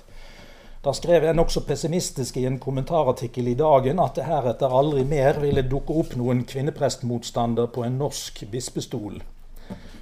da 0.84 0.94
skrev 0.94 1.24
jeg 1.26 1.36
nokså 1.36 1.64
pessimistisk 1.66 2.38
i 2.38 2.46
en 2.46 2.60
kommentarartikkel 2.62 3.48
i 3.50 3.56
Dagen 3.58 4.00
at 4.00 4.18
det 4.18 4.28
heretter 4.28 4.74
aldri 4.80 5.04
mer 5.10 5.40
ville 5.42 5.66
dukke 5.66 5.96
opp 6.04 6.14
noen 6.20 6.44
kvinneprestmotstander 6.48 7.72
på 7.74 7.86
en 7.86 7.98
norsk 7.98 8.44
bispestol. 8.52 9.18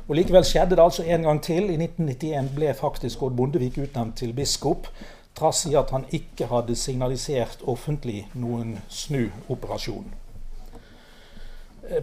Og 0.06 0.18
Likevel 0.20 0.44
skjedde 0.46 0.76
det 0.76 0.84
altså 0.84 1.06
en 1.08 1.24
gang 1.26 1.40
til. 1.42 1.72
I 1.72 1.78
1991 1.80 2.52
ble 2.58 2.74
faktisk 2.78 3.24
Odd 3.24 3.38
Bondevik 3.40 3.80
utnevnt 3.82 4.18
til 4.20 4.36
biskop, 4.36 4.92
trass 5.36 5.64
i 5.66 5.74
at 5.80 5.90
han 5.96 6.06
ikke 6.14 6.52
hadde 6.52 6.76
signalisert 6.76 7.64
offentlig 7.64 8.28
noen 8.36 8.76
snuoperasjon. 8.90 10.12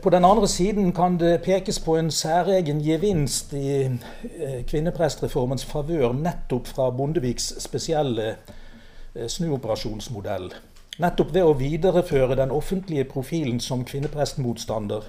På 0.03 0.11
den 0.15 0.25
andre 0.25 0.49
siden 0.49 0.93
kan 0.95 1.19
det 1.21 1.43
pekes 1.43 1.81
på 1.83 1.97
en 1.99 2.11
særegen 2.11 2.81
gevinst 2.83 3.53
i 3.53 3.69
eh, 3.83 4.61
kvinneprestreformens 4.67 5.65
favør 5.67 6.13
nettopp 6.15 6.71
fra 6.71 6.91
Bondeviks 6.91 7.53
spesielle 7.63 8.29
Eh, 8.29 8.62
snuoperasjonsmodell. 9.15 10.51
Nettopp 11.01 11.31
ved 11.35 11.49
å 11.49 11.55
videreføre 11.57 12.37
den 12.37 12.51
offentlige 12.53 13.05
profilen 13.09 13.61
som 13.61 13.85
kvinneprestmotstander 13.89 15.07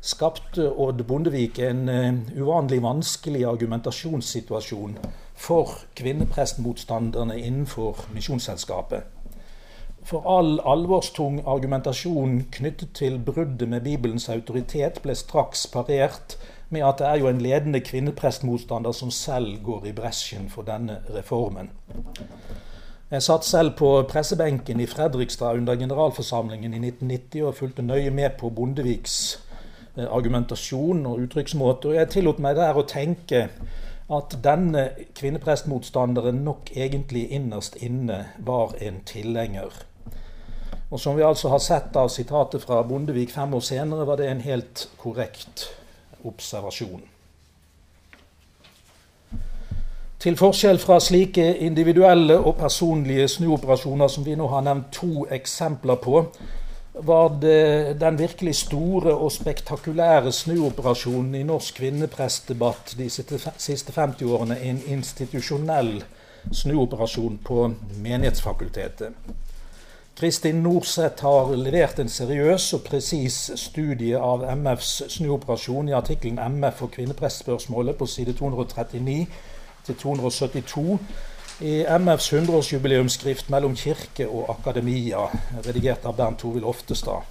skapte 0.00 0.70
Odd 0.70 1.02
Bondevik 1.08 1.58
en 1.58 1.88
uh, 1.88 2.38
uvanlig 2.38 2.78
vanskelig 2.84 3.44
argumentasjonssituasjon 3.48 4.96
for 5.34 5.74
kvinneprestmotstanderne 5.98 7.36
innenfor 7.40 8.06
Misjonsselskapet. 8.14 9.12
For 10.06 10.22
all 10.30 10.60
alvorstung 10.62 11.40
argumentasjon 11.46 12.44
knyttet 12.54 12.92
til 12.94 13.18
bruddet 13.18 13.68
med 13.68 13.82
Bibelens 13.82 14.28
autoritet 14.30 15.00
ble 15.02 15.16
straks 15.18 15.66
parert 15.66 16.36
med 16.70 16.86
at 16.86 17.00
det 17.00 17.08
er 17.08 17.18
jo 17.20 17.28
en 17.30 17.42
ledende 17.42 17.80
kvinneprestmotstander 17.82 18.94
som 18.94 19.10
selv 19.10 19.58
går 19.66 19.90
i 19.90 19.94
bresjen 19.96 20.46
for 20.50 20.62
denne 20.62 21.00
reformen. 21.10 21.72
Jeg 23.06 23.22
satt 23.22 23.44
selv 23.46 23.76
på 23.78 23.88
pressebenken 24.10 24.80
i 24.82 24.86
Fredrikstad 24.90 25.60
under 25.60 25.76
generalforsamlingen 25.78 26.72
i 26.74 26.80
1990 26.88 27.44
og 27.46 27.54
fulgte 27.54 27.84
nøye 27.86 28.10
med 28.10 28.34
på 28.40 28.50
Bondeviks 28.50 29.14
eh, 29.94 30.08
argumentasjon 30.10 31.06
og 31.06 31.22
uttrykksmåte. 31.22 31.92
Og 31.92 32.00
jeg 32.00 32.10
tillot 32.10 32.42
meg 32.42 32.58
der 32.58 32.74
å 32.74 32.82
tenke 32.90 33.44
at 34.10 34.36
denne 34.42 34.88
kvinneprestmotstanderen 35.14 36.42
nok 36.48 36.74
egentlig 36.74 37.28
innerst 37.30 37.78
inne 37.78 38.24
var 38.42 38.74
en 38.82 38.98
tilhenger. 39.06 39.70
Og 40.90 40.98
som 40.98 41.14
vi 41.14 41.22
altså 41.22 41.54
har 41.54 41.62
sett 41.62 41.94
av 41.94 42.10
sitatet 42.10 42.66
fra 42.66 42.82
Bondevik 42.82 43.30
fem 43.30 43.54
år 43.54 43.62
senere, 43.70 44.10
var 44.10 44.18
det 44.18 44.32
en 44.32 44.42
helt 44.42 44.88
korrekt 44.98 45.68
observasjon. 46.26 47.06
Til 50.18 50.36
forskjell 50.36 50.78
fra 50.80 50.96
slike 51.00 51.44
individuelle 51.60 52.38
og 52.38 52.56
personlige 52.56 53.28
snuoperasjoner 53.28 54.08
som 54.08 54.24
vi 54.24 54.34
nå 54.34 54.46
har 54.48 54.62
nevnt 54.64 54.88
to 54.96 55.26
eksempler 55.30 55.98
på, 56.00 56.22
var 57.04 57.34
det 57.42 58.00
den 58.00 58.18
virkelig 58.18 58.54
store 58.54 59.12
og 59.12 59.32
spektakulære 59.32 60.32
snuoperasjonen 60.32 61.34
i 61.34 61.42
norsk 61.44 61.76
kvinneprestdebatt 61.76 62.94
de 62.98 63.10
siste 63.10 63.92
50 63.92 64.22
årene 64.24 64.56
en 64.64 64.80
institusjonell 64.88 65.98
snuoperasjon 66.52 67.36
på 67.44 67.66
Menighetsfakultetet. 68.00 69.12
Kristin 70.16 70.62
Norseth 70.64 71.22
har 71.22 71.52
levert 71.60 71.98
en 72.00 72.08
seriøs 72.08 72.70
og 72.72 72.86
presis 72.86 73.50
studie 73.60 74.16
av 74.16 74.46
MFs 74.56 75.02
snuoperasjon 75.18 75.90
i 75.90 75.92
artikkelen 75.98 76.38
'MF 76.38 76.82
og 76.82 76.90
kvinneprestspørsmålet' 76.96 77.98
på 77.98 78.06
side 78.06 78.32
239 78.32 79.26
til 79.86 79.96
272 80.02 80.98
i 81.60 81.84
MFs 81.98 82.32
100-årsjubileumsskrift 82.32 83.50
'Mellom 83.50 83.76
kirke 83.76 84.28
og 84.28 84.50
akademia', 84.50 85.38
redigert 85.66 86.04
av 86.04 86.16
Bernt 86.16 86.38
Tovil 86.38 86.64
Oftestad. 86.64 87.22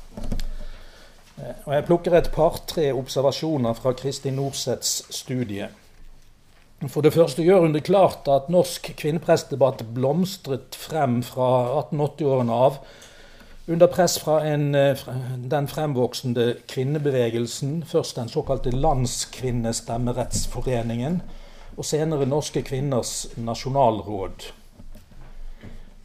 Og 1.66 1.74
Jeg 1.74 1.86
plukker 1.86 2.18
et 2.18 2.32
par-tre 2.34 2.94
observasjoner 2.94 3.74
fra 3.74 3.92
Kristin 3.92 4.34
Norseths 4.34 5.04
studie. 5.10 5.68
For 6.88 7.02
det 7.02 7.14
første 7.14 7.44
gjør 7.44 7.60
hun 7.60 7.74
det 7.74 7.84
klart 7.84 8.28
at 8.28 8.50
norsk 8.50 8.94
kvinneprestdebatt 8.98 9.84
blomstret 9.96 10.76
frem 10.76 11.24
fra 11.24 11.82
1880-årene 11.82 12.54
av 12.54 12.74
under 13.68 13.88
press 13.88 14.20
fra 14.22 14.46
en, 14.46 14.76
den 15.52 15.68
fremvoksende 15.68 16.56
kvinnebevegelsen, 16.70 17.84
først 17.88 18.16
den 18.16 18.30
såkalte 18.30 18.70
Landskvinnestemmerettsforeningen, 18.70 21.22
og 21.76 21.86
senere 21.86 22.28
Norske 22.30 22.64
kvinners 22.66 23.28
nasjonalråd. 23.38 24.50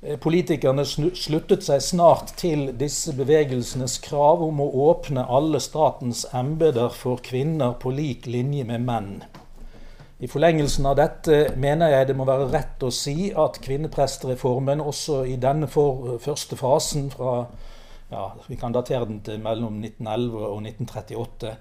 Eh, 0.03 0.17
politikerne 0.19 0.87
sluttet 0.87 1.67
seg 1.67 1.83
snart 1.85 2.33
til 2.41 2.71
disse 2.81 3.13
bevegelsenes 3.17 3.99
krav 4.05 4.43
om 4.47 4.63
å 4.65 4.71
åpne 4.89 5.27
alle 5.29 5.61
statens 5.61 6.25
embeter 6.33 6.89
for 6.97 7.21
kvinner 7.25 7.77
på 7.81 7.93
lik 7.93 8.27
linje 8.27 8.65
med 8.65 8.87
menn. 8.87 9.13
I 10.21 10.29
forlengelsen 10.29 10.85
av 10.89 10.99
dette 10.99 11.37
mener 11.57 11.95
jeg 11.95 12.11
det 12.11 12.17
må 12.17 12.27
være 12.29 12.51
rett 12.53 12.83
å 12.85 12.91
si 12.93 13.31
at 13.33 13.61
kvinneprestreformen 13.65 14.83
også 14.85 15.23
i 15.29 15.37
denne 15.41 15.69
for, 15.69 16.19
første 16.21 16.59
fasen, 16.61 17.09
fra 17.13 17.47
ja, 18.11 18.27
vi 18.49 18.59
kan 18.61 18.75
datere 18.75 19.07
den 19.09 19.21
til 19.25 19.41
mellom 19.41 19.79
1911 19.81 20.43
og 20.49 20.59
1938, 20.67 21.55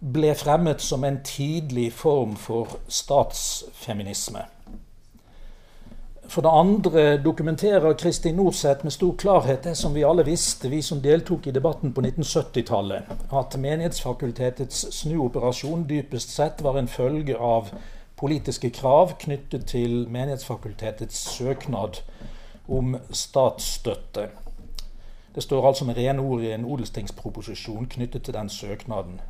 ble 0.00 0.34
fremmet 0.34 0.80
som 0.80 1.04
en 1.04 1.20
tidlig 1.24 1.92
form 1.92 2.36
for 2.36 2.78
statsfeminisme. 2.88 4.44
For 6.28 6.44
det 6.44 6.50
andre 6.52 7.02
dokumenterer 7.24 7.92
Kristin 7.92 8.36
Norseth 8.36 8.84
med 8.84 8.92
stor 8.92 9.14
klarhet 9.16 9.64
det 9.64 9.76
som 9.76 9.94
vi 9.94 10.04
alle 10.04 10.26
visste, 10.26 10.68
vi 10.68 10.82
som 10.82 11.00
deltok 11.00 11.46
i 11.46 11.54
debatten 11.56 11.94
på 11.96 12.04
1970-tallet, 12.04 13.08
at 13.32 13.56
Menighetsfakultetets 13.58 14.84
snuoperasjon 14.92 15.86
dypest 15.88 16.34
sett 16.36 16.60
var 16.62 16.76
en 16.78 16.88
følge 16.88 17.36
av 17.36 17.72
politiske 18.20 18.70
krav 18.70 19.16
knyttet 19.22 19.64
til 19.72 20.04
Menighetsfakultetets 20.12 21.16
søknad 21.38 22.02
om 22.68 22.98
statsstøtte. 23.10 24.28
Det 25.34 25.42
står 25.42 25.66
altså 25.66 25.84
med 25.84 25.96
rene 25.96 26.20
ord 26.20 26.42
i 26.44 26.52
en 26.52 26.64
odelstingsproposisjon 26.64 27.88
knyttet 27.88 28.22
til 28.22 28.34
den 28.34 28.48
søknaden. 28.52 29.20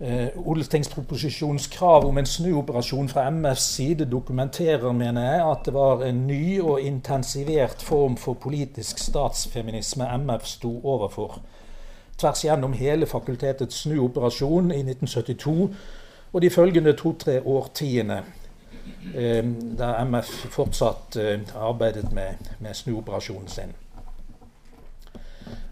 Eh, 0.00 0.28
Odelstingsproposisjonens 0.46 1.66
krav 1.66 2.06
om 2.06 2.18
en 2.18 2.26
snuoperasjon 2.26 3.08
fra 3.08 3.30
MFs 3.30 3.62
side 3.76 4.04
dokumenterer, 4.10 4.92
mener 4.92 5.22
jeg, 5.22 5.50
at 5.50 5.58
det 5.64 5.74
var 5.74 6.02
en 6.02 6.26
ny 6.26 6.60
og 6.60 6.80
intensivert 6.80 7.82
form 7.82 8.16
for 8.16 8.34
politisk 8.34 8.98
statsfeminisme 8.98 10.08
MF 10.18 10.46
sto 10.46 10.80
overfor. 10.84 11.38
tvers 12.18 12.44
gjennom 12.44 12.72
hele 12.72 13.06
fakultetets 13.06 13.76
snuoperasjon 13.76 14.70
i 14.70 14.82
1972 14.82 15.70
og 16.32 16.42
de 16.42 16.50
følgende 16.50 16.92
to-tre 16.92 17.40
årtiene, 17.42 18.22
eh, 19.14 19.44
der 19.78 20.04
MF 20.04 20.26
fortsatt 20.50 21.16
eh, 21.16 21.40
arbeidet 21.54 22.12
med, 22.12 22.34
med 22.58 22.74
snuoperasjonen 22.74 23.48
sin. 23.48 23.74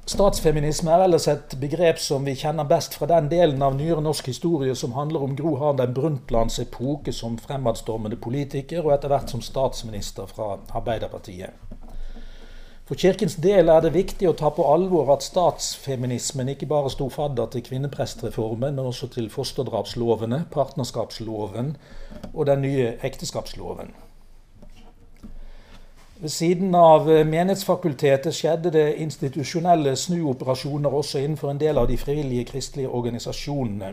Statsfeminisme 0.03 0.91
er 0.91 1.05
ellers 1.05 1.29
et 1.31 1.53
begrep 1.63 2.01
som 2.03 2.25
vi 2.27 2.33
kjenner 2.35 2.67
best 2.67 2.97
fra 2.99 3.07
den 3.07 3.29
delen 3.31 3.63
av 3.63 3.77
nyere 3.79 4.03
norsk 4.03 4.33
historie 4.33 4.75
som 4.75 4.97
handler 4.97 5.23
om 5.23 5.37
Gro 5.39 5.53
Harlem 5.61 5.95
Brundtlands 5.95 6.59
epoke 6.59 7.15
som 7.15 7.37
fremadstormende 7.39 8.19
politiker 8.19 8.83
og 8.83 8.97
etter 8.97 9.15
hvert 9.15 9.31
som 9.31 9.45
statsminister 9.47 10.27
fra 10.27 10.57
Arbeiderpartiet. 10.75 11.55
For 12.83 12.99
Kirkens 12.99 13.39
del 13.39 13.71
er 13.71 13.85
det 13.85 13.95
viktig 13.95 14.27
å 14.27 14.35
ta 14.35 14.51
på 14.51 14.67
alvor 14.67 15.15
at 15.15 15.23
statsfeminismen 15.23 16.51
ikke 16.51 16.67
bare 16.67 16.91
sto 16.91 17.07
fadder 17.07 17.47
til 17.55 17.63
kvinneprestreformen, 17.71 18.75
men 18.75 18.91
også 18.91 19.07
til 19.15 19.31
fosterdrapslovene, 19.31 20.49
partnerskapsloven 20.51 21.77
og 22.35 22.49
den 22.51 22.67
nye 22.67 22.97
ekteskapsloven. 23.07 23.95
Ved 26.23 26.29
siden 26.29 26.75
av 26.75 27.09
eh, 27.11 27.27
Menighetsfakultetet 27.27 28.35
skjedde 28.35 28.71
det 28.71 28.85
institusjonelle 29.03 29.97
snuoperasjoner 29.99 30.95
også 30.95 31.19
innenfor 31.19 31.51
en 31.51 31.59
del 31.59 31.81
av 31.83 31.89
de 31.91 31.97
frivillige 31.99 32.45
kristelige 32.53 32.89
organisasjonene. 32.89 33.89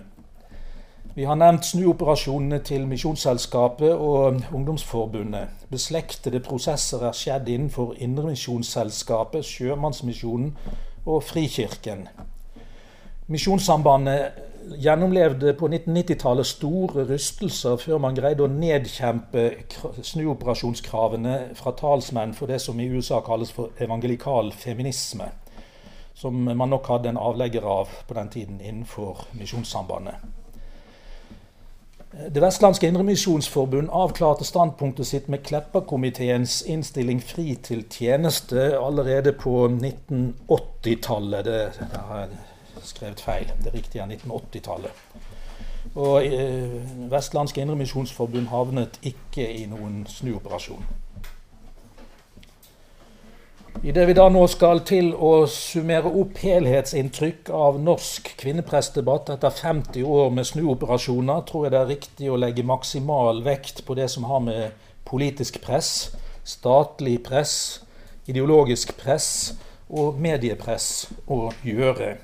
Vi 1.16 1.26
har 1.26 1.40
nevnt 1.42 1.66
snuoperasjonene 1.66 2.60
til 2.60 2.86
Misjonsselskapet 2.88 3.96
og 3.96 4.44
Ungdomsforbundet. 4.54 5.66
Beslektede 5.74 6.40
prosesser 6.40 7.08
er 7.08 7.18
skjedd 7.18 7.50
innenfor 7.50 7.96
Indremisjonsselskapet, 7.98 9.46
Sjømannsmisjonen 9.46 10.54
og 11.06 11.24
Frikirken. 11.24 12.06
Misjonssambandet 13.28 14.49
gjennomlevde 14.80 15.54
på 15.54 15.68
1990-tallet 15.68 16.48
store 16.48 17.06
rystelser 17.10 17.78
før 17.82 18.02
man 18.04 18.18
greide 18.18 18.46
å 18.46 18.52
nedkjempe 18.52 19.46
snuoperasjonskravene 20.06 21.36
fra 21.60 21.74
talsmenn 21.78 22.36
for 22.38 22.52
det 22.52 22.60
som 22.64 22.80
i 22.80 22.90
USA 22.90 23.22
kalles 23.26 23.54
for 23.56 23.76
evangelikal 23.82 24.52
feminisme. 24.56 25.30
Som 26.20 26.44
man 26.44 26.70
nok 26.70 26.90
hadde 26.92 27.14
en 27.14 27.22
avlegger 27.22 27.64
av 27.64 27.94
på 28.08 28.18
den 28.18 28.30
tiden 28.34 28.60
innenfor 28.62 29.26
Misjonssambandet. 29.40 30.20
Det 32.10 32.42
vestlandske 32.42 32.88
Indremisjonsforbund 32.90 33.92
avklarte 33.94 34.46
standpunktet 34.46 35.08
sitt 35.08 35.28
med 35.30 35.44
Klepperkomiteens 35.46 36.64
innstilling 36.66 37.22
'Fri 37.22 37.56
til 37.56 37.84
tjeneste' 37.86 38.74
allerede 38.82 39.32
på 39.32 39.68
1980-tallet. 39.68 41.46
Det, 41.46 41.60
det 41.80 42.02
skrevet 42.86 43.22
feil. 43.22 43.52
Det 43.64 43.74
riktige 43.74 44.04
er 44.04 44.16
1980-tallet. 44.16 45.04
Og 45.96 46.26
eh, 46.26 47.12
Vestlandske 47.12 47.62
Indremisjonsforbund 47.62 48.50
havnet 48.52 49.00
ikke 49.04 49.48
i 49.48 49.66
noen 49.70 50.04
snuoperasjon. 50.10 50.84
Idet 53.80 54.10
vi 54.10 54.14
da 54.18 54.26
nå 54.28 54.42
skal 54.52 54.82
til 54.84 55.14
å 55.16 55.46
summere 55.48 56.10
opp 56.20 56.42
helhetsinntrykk 56.44 57.48
av 57.56 57.78
norsk 57.80 58.34
kvinneprestdebatt 58.42 59.32
etter 59.38 59.54
50 59.56 60.04
år 60.04 60.34
med 60.36 60.50
snuoperasjoner, 60.50 61.46
tror 61.48 61.66
jeg 61.66 61.72
det 61.72 61.80
er 61.80 61.92
riktig 61.94 62.28
å 62.28 62.40
legge 62.42 62.66
maksimal 62.68 63.40
vekt 63.46 63.86
på 63.88 63.96
det 63.96 64.10
som 64.12 64.28
har 64.28 64.44
med 64.44 64.90
politisk 65.08 65.62
press, 65.64 66.12
statlig 66.44 67.22
press, 67.24 67.54
ideologisk 68.28 68.98
press 69.00 69.30
og 69.88 70.20
mediepress 70.20 71.08
å 71.32 71.46
gjøre. 71.64 72.18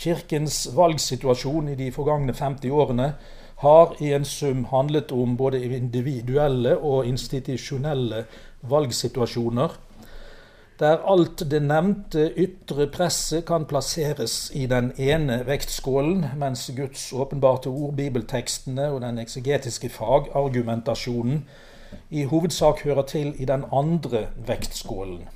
Kirkens 0.00 0.62
valgsituasjon 0.76 1.68
i 1.68 1.76
de 1.76 1.90
forgangne 1.92 2.32
50 2.32 2.72
årene 2.72 3.12
har 3.60 3.94
i 4.00 4.14
en 4.16 4.24
sum 4.24 4.64
handlet 4.70 5.12
om 5.12 5.36
både 5.36 5.60
individuelle 5.76 6.78
og 6.78 7.06
institusjonelle 7.06 8.24
valgsituasjoner, 8.70 9.74
der 10.80 11.02
alt 11.12 11.42
det 11.52 11.60
nevnte 11.62 12.22
ytre 12.40 12.86
presset 12.88 13.44
kan 13.50 13.66
plasseres 13.68 14.36
i 14.56 14.64
den 14.66 14.94
ene 14.96 15.42
vektskålen, 15.44 16.24
mens 16.40 16.70
Guds 16.76 17.10
åpenbarte 17.12 17.68
ord, 17.68 17.92
bibeltekstene 17.98 18.88
og 18.88 19.02
den 19.04 19.20
eksegetiske 19.20 19.92
fagargumentasjonen 19.92 21.42
i 22.08 22.24
hovedsak 22.24 22.80
hører 22.86 23.04
til 23.12 23.34
i 23.36 23.44
den 23.44 23.68
andre 23.72 24.30
vektskålen. 24.48 25.28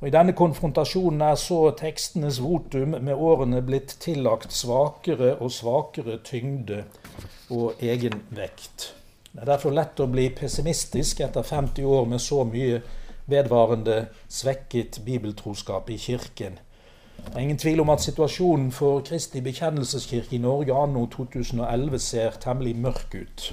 Og 0.00 0.08
I 0.08 0.12
denne 0.14 0.32
konfrontasjonen 0.32 1.20
er 1.20 1.34
så 1.36 1.58
tekstenes 1.76 2.38
votum 2.40 2.94
med 3.04 3.12
årene 3.12 3.60
blitt 3.60 3.98
tillagt 4.00 4.54
svakere 4.56 5.34
og 5.36 5.52
svakere 5.52 6.16
tyngde 6.24 6.86
og 7.52 7.82
egenvekt. 7.84 8.94
Det 9.32 9.42
er 9.42 9.50
derfor 9.50 9.76
lett 9.76 10.00
å 10.00 10.08
bli 10.08 10.30
pessimistisk 10.32 11.20
etter 11.20 11.44
50 11.44 11.84
år 11.84 12.08
med 12.08 12.24
så 12.24 12.46
mye 12.48 12.80
vedvarende 13.30 14.06
svekket 14.28 15.02
bibeltroskap 15.04 15.92
i 15.92 15.98
Kirken. 16.00 16.56
Det 17.20 17.34
er 17.34 17.44
ingen 17.44 17.60
tvil 17.60 17.84
om 17.84 17.92
at 17.92 18.00
situasjonen 18.00 18.72
for 18.72 19.04
Kristi 19.04 19.44
bekjennelseskirke 19.44 20.38
i 20.38 20.40
Norge 20.40 20.74
anno 20.74 21.04
2011 21.12 22.00
ser 22.00 22.40
temmelig 22.40 22.72
mørk 22.80 23.14
ut. 23.20 23.50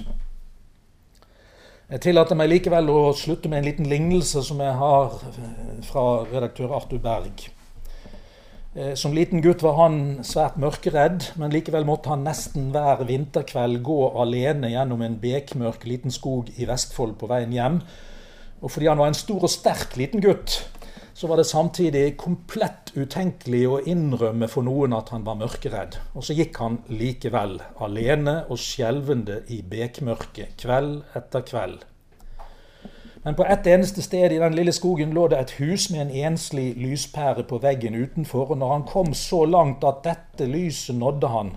Jeg 1.88 2.02
tillater 2.04 2.36
meg 2.36 2.50
likevel 2.50 2.90
å 2.92 3.14
slutte 3.16 3.48
med 3.48 3.62
en 3.62 3.64
liten 3.64 3.86
lignelse 3.88 4.42
som 4.44 4.58
jeg 4.60 4.74
har 4.76 5.14
eh, 5.30 5.78
fra 5.88 6.02
redaktør 6.28 6.74
Arthur 6.76 6.98
Berg. 7.00 7.46
Eh, 8.76 8.90
som 8.92 9.14
liten 9.16 9.40
gutt 9.40 9.64
var 9.64 9.78
han 9.78 9.96
svært 10.20 10.58
mørkeredd, 10.60 11.30
men 11.40 11.54
likevel 11.54 11.88
måtte 11.88 12.12
han 12.12 12.26
nesten 12.28 12.66
hver 12.74 13.06
vinterkveld 13.08 13.80
gå 13.88 13.96
alene 14.20 14.68
gjennom 14.74 15.00
en 15.06 15.16
bekmørk 15.22 15.88
liten 15.88 16.12
skog 16.12 16.52
i 16.60 16.68
Vestfold 16.68 17.16
på 17.16 17.30
veien 17.32 17.56
hjem. 17.56 17.80
Og 18.60 18.74
fordi 18.74 18.90
han 18.92 19.00
var 19.00 19.08
en 19.08 19.16
stor 19.16 19.48
og 19.48 19.54
sterk 19.54 19.96
liten 19.96 20.20
gutt, 20.20 20.58
så 21.18 21.26
var 21.26 21.36
det 21.36 21.48
samtidig 21.50 22.16
komplett 22.16 22.92
utenkelig 22.94 23.64
å 23.66 23.78
innrømme 23.90 24.46
for 24.46 24.62
noen 24.62 24.92
at 24.94 25.08
han 25.10 25.24
var 25.26 25.40
mørkeredd. 25.40 25.96
Og 26.14 26.22
så 26.22 26.36
gikk 26.38 26.60
han 26.62 26.76
likevel, 26.86 27.56
alene 27.82 28.44
og 28.46 28.60
skjelvende 28.62 29.40
i 29.50 29.58
bekmørket, 29.66 30.52
kveld 30.62 31.00
etter 31.18 31.42
kveld. 31.48 31.80
Men 33.24 33.34
på 33.34 33.42
ett 33.50 33.66
eneste 33.66 34.04
sted 34.06 34.30
i 34.30 34.38
den 34.38 34.54
lille 34.54 34.70
skogen 34.72 35.10
lå 35.10 35.24
det 35.32 35.40
et 35.42 35.54
hus 35.58 35.88
med 35.90 36.04
en 36.04 36.12
enslig 36.30 36.68
lyspære 36.78 37.48
på 37.50 37.58
veggen 37.64 37.98
utenfor, 37.98 38.52
og 38.52 38.60
når 38.60 38.74
han 38.76 38.86
kom 38.86 39.10
så 39.10 39.42
langt 39.42 39.82
at 39.82 40.04
dette 40.06 40.46
lyset 40.46 41.00
nådde 41.00 41.32
han, 41.32 41.50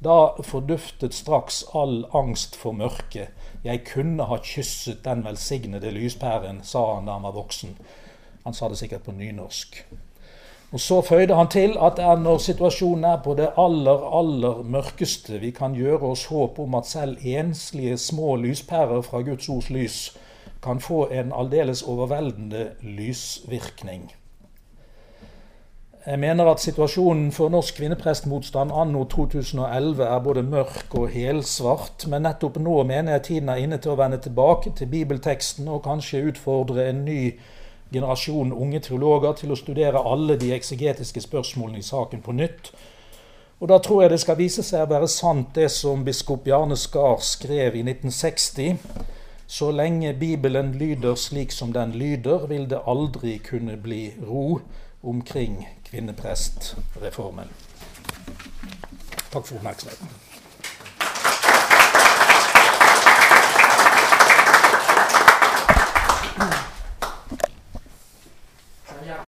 da 0.00 0.32
forduftet 0.40 1.12
straks 1.12 1.66
all 1.76 2.06
angst 2.16 2.56
for 2.56 2.72
mørket. 2.72 3.28
Jeg 3.60 3.84
kunne 3.92 4.24
ha 4.32 4.40
kysset 4.40 5.04
den 5.04 5.20
velsignede 5.28 5.92
lyspæren, 5.92 6.64
sa 6.64 6.94
han 6.94 7.04
da 7.04 7.20
han 7.20 7.28
var 7.28 7.36
voksen. 7.36 7.76
Han 8.44 8.54
sa 8.54 8.68
det 8.68 8.78
sikkert 8.78 9.02
på 9.02 9.12
nynorsk. 9.12 9.84
Og 10.72 10.80
Så 10.80 11.00
føyde 11.00 11.34
han 11.34 11.48
til 11.48 11.76
at 11.80 11.96
det 11.96 12.04
er 12.04 12.16
når 12.16 12.38
situasjonen 12.38 13.04
er 13.04 13.18
på 13.24 13.34
det 13.34 13.50
aller, 13.60 14.18
aller 14.18 14.62
mørkeste, 14.62 15.38
vi 15.38 15.50
kan 15.50 15.74
gjøre 15.74 16.00
oss 16.14 16.24
håp 16.26 16.58
om 16.58 16.74
at 16.74 16.86
selv 16.86 17.16
enslige 17.22 17.98
små 17.98 18.36
lyspærer 18.36 19.02
fra 19.02 19.20
Guds 19.20 19.48
ords 19.48 19.70
lys 19.70 20.16
kan 20.62 20.80
få 20.80 21.06
en 21.10 21.32
aldeles 21.32 21.82
overveldende 21.82 22.70
lysvirkning. 22.80 24.12
Jeg 26.06 26.18
mener 26.18 26.44
at 26.50 26.60
situasjonen 26.60 27.32
for 27.32 27.48
norsk 27.48 27.76
kvinneprestmotstand 27.76 28.72
anno 28.74 29.04
2011 29.04 30.04
er 30.04 30.18
både 30.18 30.42
mørk 30.42 30.94
og 30.98 31.08
helsvart, 31.08 32.06
men 32.08 32.22
nettopp 32.26 32.56
nå 32.58 32.82
mener 32.82 33.12
jeg 33.12 33.22
tiden 33.22 33.48
er 33.48 33.60
inne 33.62 33.78
til 33.78 33.92
å 33.92 33.98
vende 34.00 34.18
tilbake 34.18 34.72
til 34.74 34.90
bibelteksten 34.90 35.68
og 35.68 35.84
kanskje 35.84 36.24
utfordre 36.32 36.88
en 36.88 37.04
ny 37.04 37.20
generasjon 37.92 38.52
unge 38.52 38.80
teologer 38.80 39.36
til 39.38 39.52
å 39.52 39.58
studere 39.58 40.02
alle 40.08 40.36
de 40.40 40.52
eksegetiske 40.56 41.20
spørsmålene 41.20 41.78
i 41.78 41.86
saken 41.86 42.22
på 42.22 42.32
nytt. 42.32 42.72
Og 43.62 43.68
Da 43.68 43.78
tror 43.78 44.02
jeg 44.02 44.10
det 44.10 44.20
skal 44.20 44.36
vise 44.36 44.62
seg 44.66 44.82
å 44.82 44.90
være 44.90 45.08
sant 45.08 45.54
det 45.54 45.68
som 45.70 46.04
biskop 46.04 46.42
Bjarne 46.44 46.76
Skar 46.76 47.20
skrev 47.22 47.76
i 47.76 47.84
1960. 47.86 48.78
Så 49.46 49.70
lenge 49.70 50.14
Bibelen 50.18 50.72
lyder 50.72 51.14
slik 51.14 51.52
som 51.52 51.72
den 51.72 51.92
lyder, 51.92 52.46
vil 52.46 52.66
det 52.70 52.80
aldri 52.86 53.38
kunne 53.38 53.76
bli 53.76 54.14
ro 54.26 54.60
omkring 55.02 55.68
kvinneprestreformen. 55.84 57.48
Takk 59.30 59.46
for 59.46 59.56
oppmerksomheten. 59.56 60.21